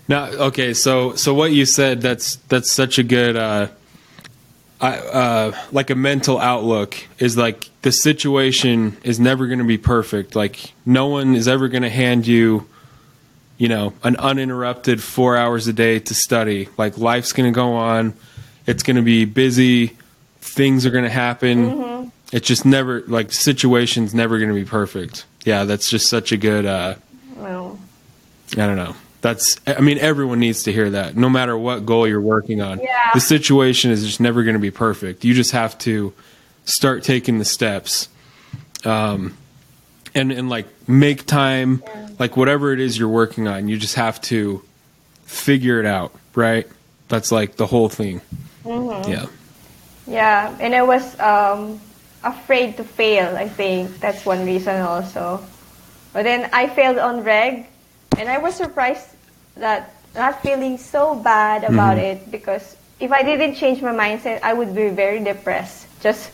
[0.08, 3.68] Now, okay, so so what you said that's that's such a good uh,
[4.82, 9.78] I, uh, like a mental outlook is like the situation is never going to be
[9.78, 10.36] perfect.
[10.36, 12.68] Like no one is ever going to hand you,
[13.60, 16.70] you know, an uninterrupted four hours a day to study.
[16.76, 18.16] Like life's going to go on.
[18.66, 19.98] It's going to be busy.
[20.42, 22.12] Things are going to happen.
[22.32, 25.26] It's just never like situation's never going to be perfect.
[25.46, 26.66] Yeah, that's just such a good.
[26.66, 26.96] Uh,
[27.36, 27.80] Well,
[28.54, 28.96] I don't know.
[29.22, 31.18] That's I mean everyone needs to hear that.
[31.18, 32.80] No matter what goal you're working on.
[32.80, 33.12] Yeah.
[33.14, 35.26] The situation is just never going to be perfect.
[35.26, 36.14] You just have to
[36.66, 38.08] start taking the steps.
[38.86, 39.36] Um
[40.16, 41.84] and and like make time
[42.18, 44.64] like whatever it is you're working on, you just have to
[45.26, 46.68] figure it out, right?
[47.10, 48.22] That's like the whole thing.
[48.66, 49.26] Yeah.
[50.08, 51.80] yeah, and I was um,
[52.24, 53.36] afraid to fail.
[53.36, 55.44] I think that's one reason also.
[56.14, 57.68] But then I failed on reg,
[58.18, 59.08] and I was surprised
[59.56, 64.54] that not feeling so bad about it because if I didn't change my mindset, I
[64.54, 65.88] would be very depressed.
[66.02, 66.32] Just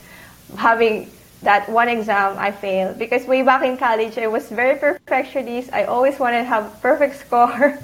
[0.58, 1.12] having
[1.42, 5.72] that one exam I failed because way back in college I was very perfectionist.
[5.74, 7.78] I always wanted to have perfect score,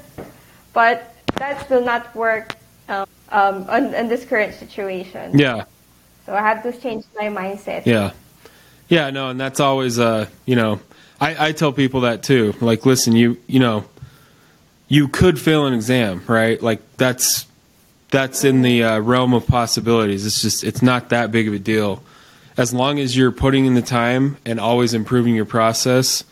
[0.73, 2.55] but that will not work
[3.32, 5.38] um, on, on this current situation.
[5.38, 5.65] Yeah.
[6.25, 7.86] So I have to change my mindset.
[7.86, 8.11] Yeah.
[8.88, 10.82] Yeah, no, and that's always uh, you know,
[11.19, 12.53] I, I tell people that too.
[12.59, 13.86] Like, listen, you you know,
[14.89, 16.61] you could fail an exam, right?
[16.61, 17.45] Like that's
[18.09, 20.25] that's in the uh, realm of possibilities.
[20.25, 22.03] It's just it's not that big of a deal.
[22.57, 26.25] As long as you're putting in the time and always improving your process,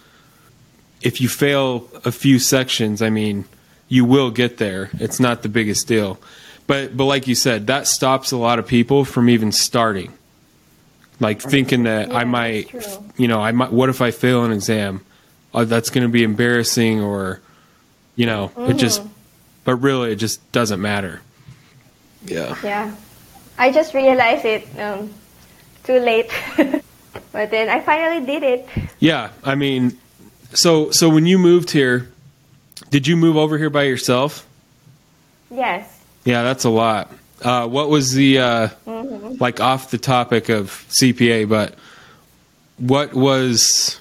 [1.01, 3.45] if you fail a few sections, I mean,
[3.87, 4.89] you will get there.
[4.95, 6.19] It's not the biggest deal.
[6.69, 10.13] But but like you said, that stops a lot of people from even starting.
[11.19, 12.71] Like thinking that Yeah, I might,
[13.17, 13.71] you know, I might.
[13.71, 15.03] What if I fail an exam?
[15.51, 17.41] Oh, that's going to be embarrassing, or
[18.15, 19.01] you know, it just.
[19.63, 21.21] But really, it just doesn't matter.
[22.25, 22.55] Yeah.
[22.63, 22.95] Yeah.
[23.57, 25.11] I just realized it um,
[25.85, 26.31] too late.
[27.31, 28.69] but then I finally did it.
[28.99, 29.97] Yeah, I mean,
[30.53, 32.11] so so when you moved here,
[32.91, 34.45] did you move over here by yourself?
[35.49, 35.98] Yes.
[36.29, 37.11] Yeah, that's a lot.
[37.41, 41.73] Uh, what was the uh, like off the topic of CPA, but
[42.77, 43.99] what was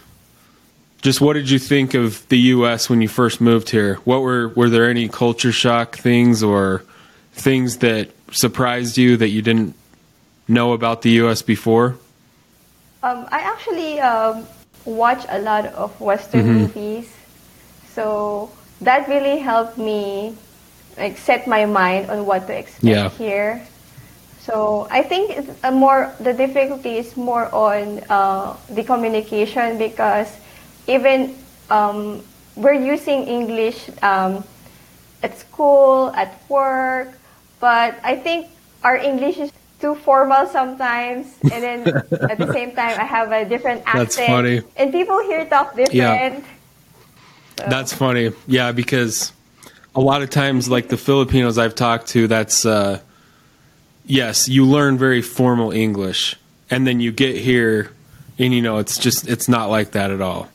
[1.01, 2.91] just what did you think of the U.S.
[2.91, 3.95] when you first moved here?
[4.05, 6.85] What were were there any culture shock things or
[7.33, 9.75] things that surprised you that you didn't
[10.49, 11.41] know about the U.S.
[11.41, 11.97] before?
[13.03, 14.47] Um, I actually um,
[14.85, 17.11] watch a lot of Western movies,
[17.95, 18.51] so
[18.83, 20.37] that really helped me
[20.99, 23.09] like set my mind on what to expect Yeah.
[23.11, 23.63] here.
[24.41, 30.29] So I think it's a more the difficulty is more on uh, the communication because
[30.87, 31.37] even
[31.71, 32.23] um,
[32.57, 34.43] we're using English um,
[35.23, 37.13] at school, at work,
[37.61, 38.49] but I think
[38.83, 41.79] our English is too formal sometimes, and then
[42.31, 44.17] at the same time I have a different accent.
[44.17, 44.63] That's funny.
[44.77, 45.95] And people here talk different.
[45.95, 46.41] Yeah.
[47.59, 48.33] So- That's funny.
[48.47, 49.33] Yeah, because
[49.99, 53.01] a lot of times, like the Filipinos I've talked to, that's, uh,
[54.07, 56.37] yes, you learn very formal English.
[56.71, 57.91] And then you get here
[58.39, 60.49] and, you know, it's just, it's not like that at all.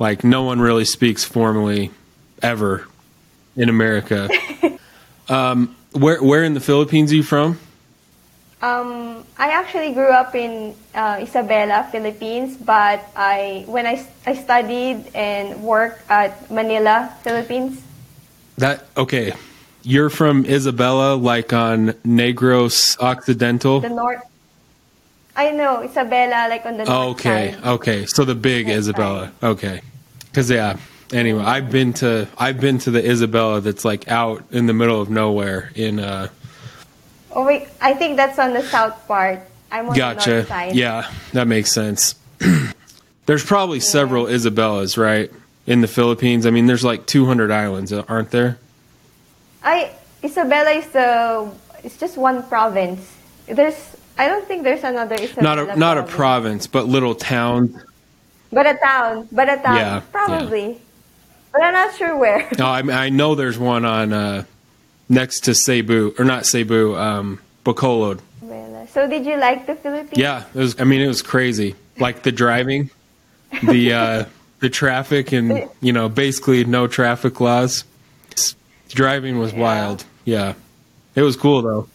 [0.00, 1.92] Like, no one really speaks formally
[2.42, 2.84] ever
[3.54, 4.28] in America.
[5.28, 7.60] um, where, where in the Philippines are you from?
[8.60, 15.14] Um, I actually grew up in uh, Isabela, Philippines, but I when I, I studied
[15.14, 17.80] and worked at Manila, Philippines.
[18.58, 19.32] That, okay.
[19.82, 23.80] You're from Isabela, like on Negros Occidental?
[23.80, 24.22] The north.
[25.36, 27.64] I know Isabela, like on the north okay, side.
[27.64, 28.06] okay.
[28.06, 29.30] So the big North Isabela.
[29.42, 29.82] Okay.
[30.32, 30.76] Cuz yeah.
[31.12, 35.00] Anyway, I've been to I've been to the Isabela that's like out in the middle
[35.00, 36.28] of nowhere in uh
[37.32, 39.40] Oh wait, I think that's on the south part.
[39.72, 40.30] I'm on the Gotcha.
[40.30, 40.74] north side.
[40.76, 42.14] Yeah, that makes sense.
[43.26, 45.32] there's probably several Isabelas, right?
[45.66, 46.44] In the Philippines.
[46.46, 48.58] I mean, there's like 200 islands, aren't there?
[49.62, 49.90] I
[50.22, 51.50] Isabela is the
[51.82, 53.00] it's just one province.
[53.46, 55.42] There's I don't think there's another Isabela.
[55.42, 56.66] Not a not a province.
[56.66, 57.76] province, but little towns.
[58.52, 59.28] But a town.
[59.32, 59.76] But a town.
[59.76, 60.80] Yeah, Probably.
[61.52, 62.48] But I'm not sure where.
[62.58, 64.44] No, I, I know there's one on uh
[65.08, 68.20] next to Cebu or not Cebu, um Bacolod.
[68.94, 70.16] So did you like the Philippines?
[70.16, 70.80] Yeah, it was.
[70.80, 71.74] I mean, it was crazy.
[71.98, 72.90] Like the driving,
[73.62, 74.24] the uh,
[74.60, 77.84] the traffic, and you know, basically no traffic laws.
[78.88, 80.04] Driving was wild.
[80.24, 80.54] Yeah,
[81.14, 81.88] it was cool though.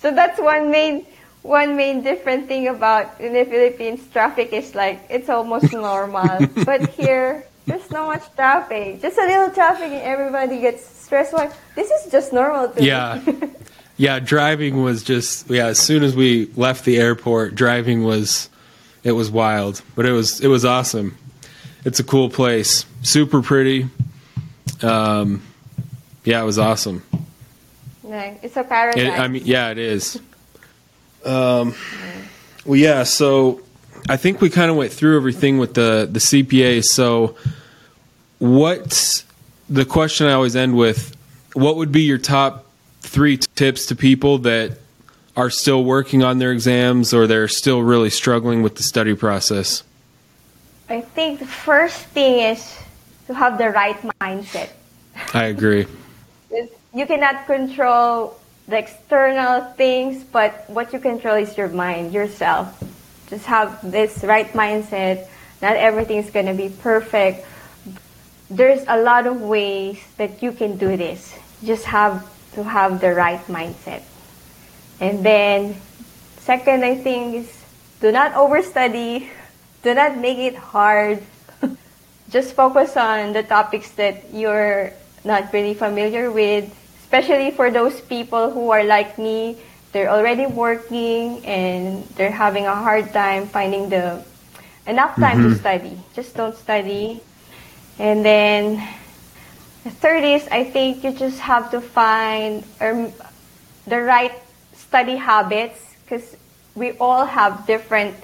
[0.00, 1.04] So that's one main
[1.42, 6.46] one main different thing about in the Philippines traffic is like it's almost normal.
[6.64, 9.00] but here there's not much traffic.
[9.00, 12.86] Just a little traffic and everybody gets stressed like this is just normal to me.
[12.86, 13.22] Yeah,
[13.96, 14.18] yeah.
[14.18, 15.66] Driving was just yeah.
[15.66, 18.48] As soon as we left the airport, driving was
[19.02, 21.16] it was wild, but it was it was awesome.
[21.86, 23.86] It's a cool place, super pretty.
[24.82, 25.40] Um,
[26.24, 27.04] yeah, it was awesome.
[28.02, 29.04] Like, it's a paradise.
[29.04, 30.20] It, I mean, yeah, it is.
[31.24, 31.74] Um,
[32.64, 33.02] well, yeah.
[33.02, 33.60] So
[34.08, 36.84] I think we kind of went through everything with the the CPA.
[36.84, 37.34] So,
[38.38, 39.24] what
[39.68, 41.16] the question I always end with?
[41.54, 42.66] What would be your top
[43.00, 44.78] three tips to people that
[45.36, 49.82] are still working on their exams or they're still really struggling with the study process?
[50.88, 52.78] I think the first thing is
[53.26, 54.70] to have the right mindset.
[55.34, 55.86] I agree.
[56.94, 62.82] You cannot control the external things, but what you control is your mind, yourself.
[63.28, 65.26] Just have this right mindset.
[65.60, 67.44] Not everything is going to be perfect.
[68.48, 71.34] There's a lot of ways that you can do this.
[71.60, 72.22] You just have
[72.54, 74.02] to have the right mindset.
[75.00, 75.76] And then,
[76.38, 77.64] second, I think is
[78.00, 79.28] do not overstudy.
[79.86, 81.22] Do not make it hard.
[82.34, 84.90] just focus on the topics that you're
[85.22, 86.66] not really familiar with,
[86.98, 89.62] especially for those people who are like me.
[89.92, 94.26] They're already working and they're having a hard time finding the
[94.88, 95.94] enough time to study.
[96.18, 97.22] Just don't study.
[98.00, 98.82] And then
[99.84, 103.12] the third is I think you just have to find um,
[103.86, 104.34] the right
[104.74, 106.34] study habits because
[106.74, 108.16] we all have different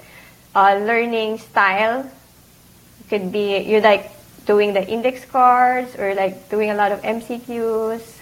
[0.55, 2.09] uh, learning style.
[2.99, 4.11] It could be you're like
[4.45, 8.19] doing the index cards or like doing a lot of MCQs.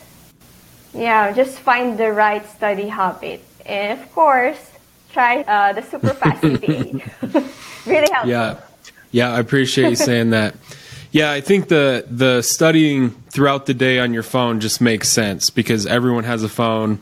[0.93, 3.43] Yeah, just find the right study habit.
[3.65, 4.71] And of course,
[5.13, 7.85] try uh, the Superfast CPA.
[7.85, 8.27] really helps.
[8.27, 8.59] Yeah.
[9.11, 10.55] Yeah, I appreciate you saying that.
[11.11, 15.49] Yeah, I think the the studying throughout the day on your phone just makes sense
[15.49, 16.99] because everyone has a phone.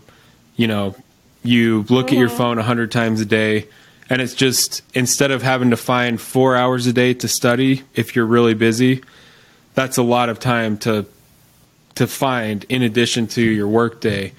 [0.56, 0.96] You know,
[1.44, 2.16] you look mm-hmm.
[2.16, 2.38] at your mm-hmm.
[2.38, 3.68] phone a hundred times a day,
[4.10, 8.16] and it's just instead of having to find four hours a day to study if
[8.16, 9.04] you're really busy,
[9.76, 11.06] that's a lot of time to
[11.96, 14.34] to find in addition to your workday.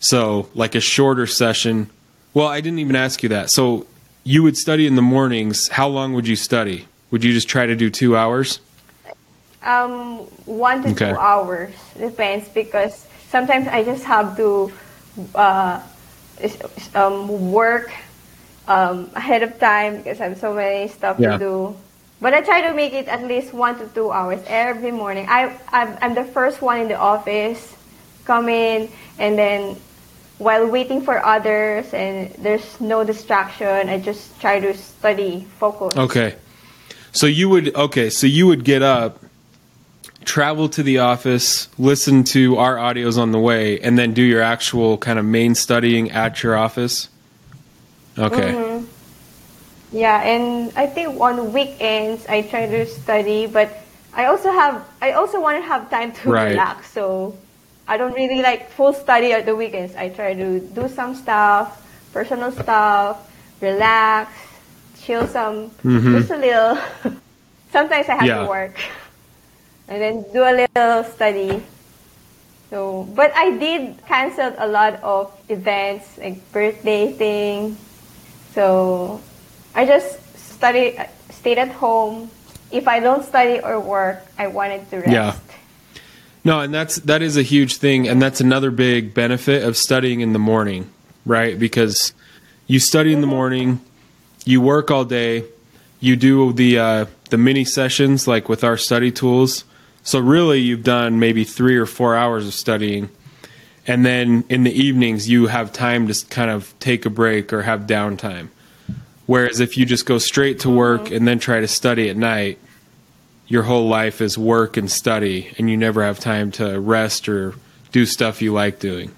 [0.00, 1.90] So, like a shorter session.
[2.32, 3.50] Well, I didn't even ask you that.
[3.50, 3.86] So,
[4.24, 5.68] you would study in the mornings.
[5.68, 6.86] How long would you study?
[7.10, 8.60] Would you just try to do two hours?
[9.62, 11.10] Um, one to okay.
[11.10, 14.72] two hours depends because sometimes I just have to
[15.34, 15.80] uh,
[16.94, 17.90] um, work
[18.68, 21.32] um, ahead of time because I have so many stuff yeah.
[21.32, 21.76] to do.
[22.20, 25.26] But I try to make it at least one to two hours every morning.
[25.28, 27.74] I I'm, I'm the first one in the office,
[28.24, 28.88] come in
[29.18, 29.76] and then
[30.38, 35.96] while waiting for others and there's no distraction, I just try to study, focus.
[35.96, 36.34] Okay.
[37.12, 39.20] So you would okay, so you would get up
[40.24, 44.42] travel to the office, listen to our audios on the way, and then do your
[44.42, 47.08] actual kind of main studying at your office?
[48.18, 48.52] Okay.
[48.52, 48.86] Mm-hmm.
[49.96, 53.70] Yeah, and I think on weekends I try to study, but
[54.12, 56.50] I also have I also want to have time to right.
[56.50, 56.90] relax.
[56.90, 57.36] So
[57.86, 59.94] I don't really like full study at the weekends.
[59.94, 64.32] I try to do some stuff, personal stuff, relax,
[65.02, 66.16] chill some, mm-hmm.
[66.16, 66.78] just a little.
[67.70, 68.42] Sometimes I have yeah.
[68.42, 68.78] to work
[69.88, 71.62] and then do a little study.
[72.70, 77.76] So, but I did cancel a lot of events, like birthday thing.
[78.54, 79.20] So,
[79.74, 82.30] I just studied, stayed at home.
[82.70, 85.10] If I don't study or work, I wanted to rest.
[85.10, 85.36] Yeah.
[86.44, 90.20] No, and that's that is a huge thing, and that's another big benefit of studying
[90.20, 90.90] in the morning,
[91.24, 91.58] right?
[91.58, 92.12] Because
[92.66, 93.80] you study in the morning,
[94.44, 95.44] you work all day,
[96.00, 99.64] you do the uh, the mini sessions like with our study tools,
[100.04, 103.08] so really, you've done maybe three or four hours of studying,
[103.86, 107.62] and then in the evenings you have time to kind of take a break or
[107.62, 108.48] have downtime.
[109.26, 112.58] Whereas if you just go straight to work and then try to study at night,
[113.46, 117.54] your whole life is work and study, and you never have time to rest or
[117.92, 119.10] do stuff you like doing.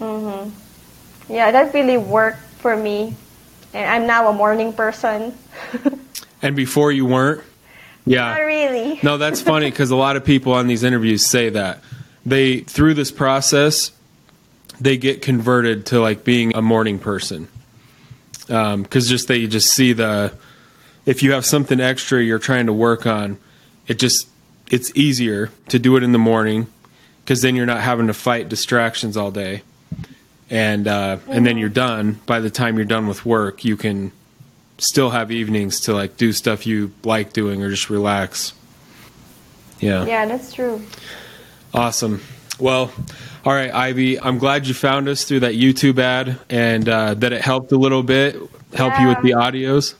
[0.00, 0.50] Mhm.
[1.28, 3.14] Yeah, that really worked for me,
[3.72, 5.32] and I'm now a morning person.
[6.42, 7.42] and before you weren't.
[8.06, 8.32] Yeah.
[8.32, 8.98] Not really.
[9.02, 11.80] no, that's funny because a lot of people on these interviews say that
[12.30, 13.92] they through this process
[14.80, 17.48] they get converted to like being a morning person
[18.46, 20.32] because um, just they just see the
[21.06, 23.38] if you have something extra you're trying to work on
[23.86, 24.28] it just
[24.70, 26.66] it's easier to do it in the morning
[27.24, 29.62] because then you're not having to fight distractions all day
[30.48, 34.12] and uh, and then you're done by the time you're done with work you can
[34.80, 38.54] still have evenings to like do stuff you like doing or just relax.
[39.78, 40.04] Yeah.
[40.04, 40.82] Yeah, that's true.
[41.72, 42.20] Awesome.
[42.58, 42.92] Well,
[43.44, 44.20] all right, Ivy.
[44.20, 47.78] I'm glad you found us through that YouTube ad and uh, that it helped a
[47.78, 48.34] little bit,
[48.74, 49.02] help yeah.
[49.02, 49.94] you with the audios.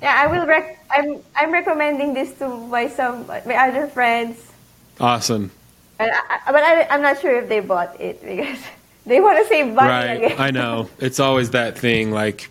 [0.00, 0.46] Yeah, I will.
[0.46, 4.52] Rec- I'm I'm recommending this to my some my other friends.
[5.00, 5.50] Awesome.
[5.98, 6.10] I,
[6.46, 8.58] but I, I'm not sure if they bought it because
[9.06, 9.88] they want to save money.
[9.88, 10.24] Right.
[10.24, 10.40] Again.
[10.40, 10.88] I know.
[10.98, 12.10] It's always that thing.
[12.12, 12.48] Like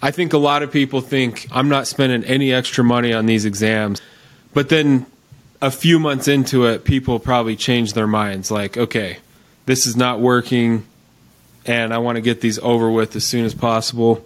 [0.00, 3.44] I think a lot of people think I'm not spending any extra money on these
[3.44, 4.00] exams.
[4.52, 5.06] But then
[5.60, 9.18] a few months into it, people probably change their minds like, okay,
[9.66, 10.86] this is not working
[11.66, 14.24] and I want to get these over with as soon as possible.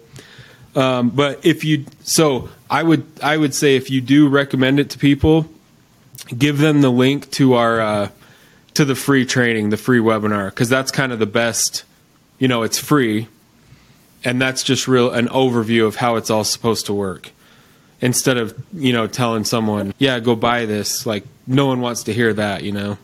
[0.75, 4.89] Um, but if you, so I would, I would say if you do recommend it
[4.91, 5.45] to people,
[6.37, 8.09] give them the link to our, uh,
[8.73, 11.83] to the free training, the free webinar, because that's kind of the best,
[12.37, 13.27] you know, it's free
[14.23, 17.31] and that's just real an overview of how it's all supposed to work
[18.01, 22.13] instead of you know telling someone yeah go buy this like no one wants to
[22.13, 22.97] hear that you know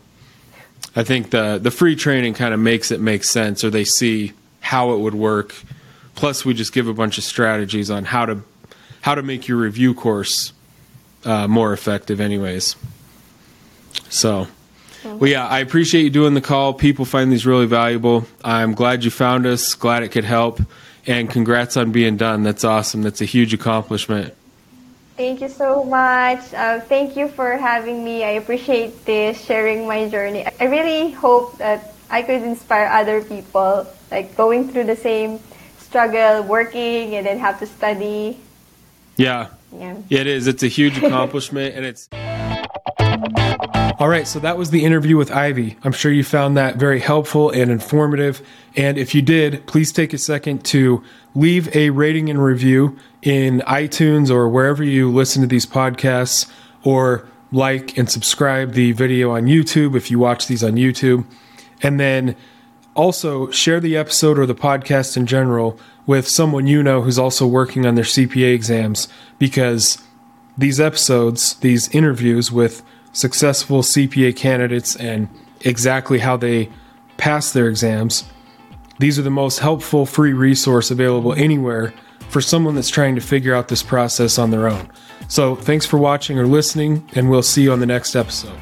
[0.95, 4.31] i think the the free training kind of makes it make sense or they see
[4.61, 5.55] how it would work
[6.15, 8.41] plus we just give a bunch of strategies on how to
[9.01, 10.53] how to make your review course
[11.25, 12.75] uh, more effective anyways
[14.09, 14.47] so
[15.03, 19.03] well yeah i appreciate you doing the call people find these really valuable i'm glad
[19.03, 20.61] you found us glad it could help
[21.07, 22.43] and congrats on being done.
[22.43, 23.01] That's awesome.
[23.01, 24.33] That's a huge accomplishment.
[25.18, 26.53] Thank you so much.
[26.53, 28.26] Uh, thank you for having me.
[28.26, 30.45] I appreciate this, sharing my journey.
[30.59, 35.39] I really hope that I could inspire other people, like going through the same
[35.80, 38.41] struggle, working, and then have to study.
[39.16, 39.51] Yeah.
[39.72, 39.95] Yeah.
[40.09, 40.47] It is.
[40.47, 42.09] It's a huge accomplishment, and it's.
[43.97, 45.78] All right, so that was the interview with Ivy.
[45.86, 48.45] I'm sure you found that very helpful and informative.
[48.76, 51.01] And if you did, please take a second to
[51.34, 56.49] leave a rating and review in iTunes or wherever you listen to these podcasts,
[56.84, 61.26] or like and subscribe the video on YouTube if you watch these on YouTube.
[61.82, 62.36] And then
[62.95, 67.45] also share the episode or the podcast in general with someone you know who's also
[67.47, 69.07] working on their CPA exams
[69.39, 69.97] because
[70.57, 75.28] these episodes, these interviews with successful CPA candidates and
[75.61, 76.69] exactly how they
[77.17, 78.23] pass their exams,
[78.99, 81.93] these are the most helpful free resource available anywhere
[82.30, 84.89] for someone that's trying to figure out this process on their own.
[85.28, 88.59] So, thanks for watching or listening, and we'll see you on the next episode.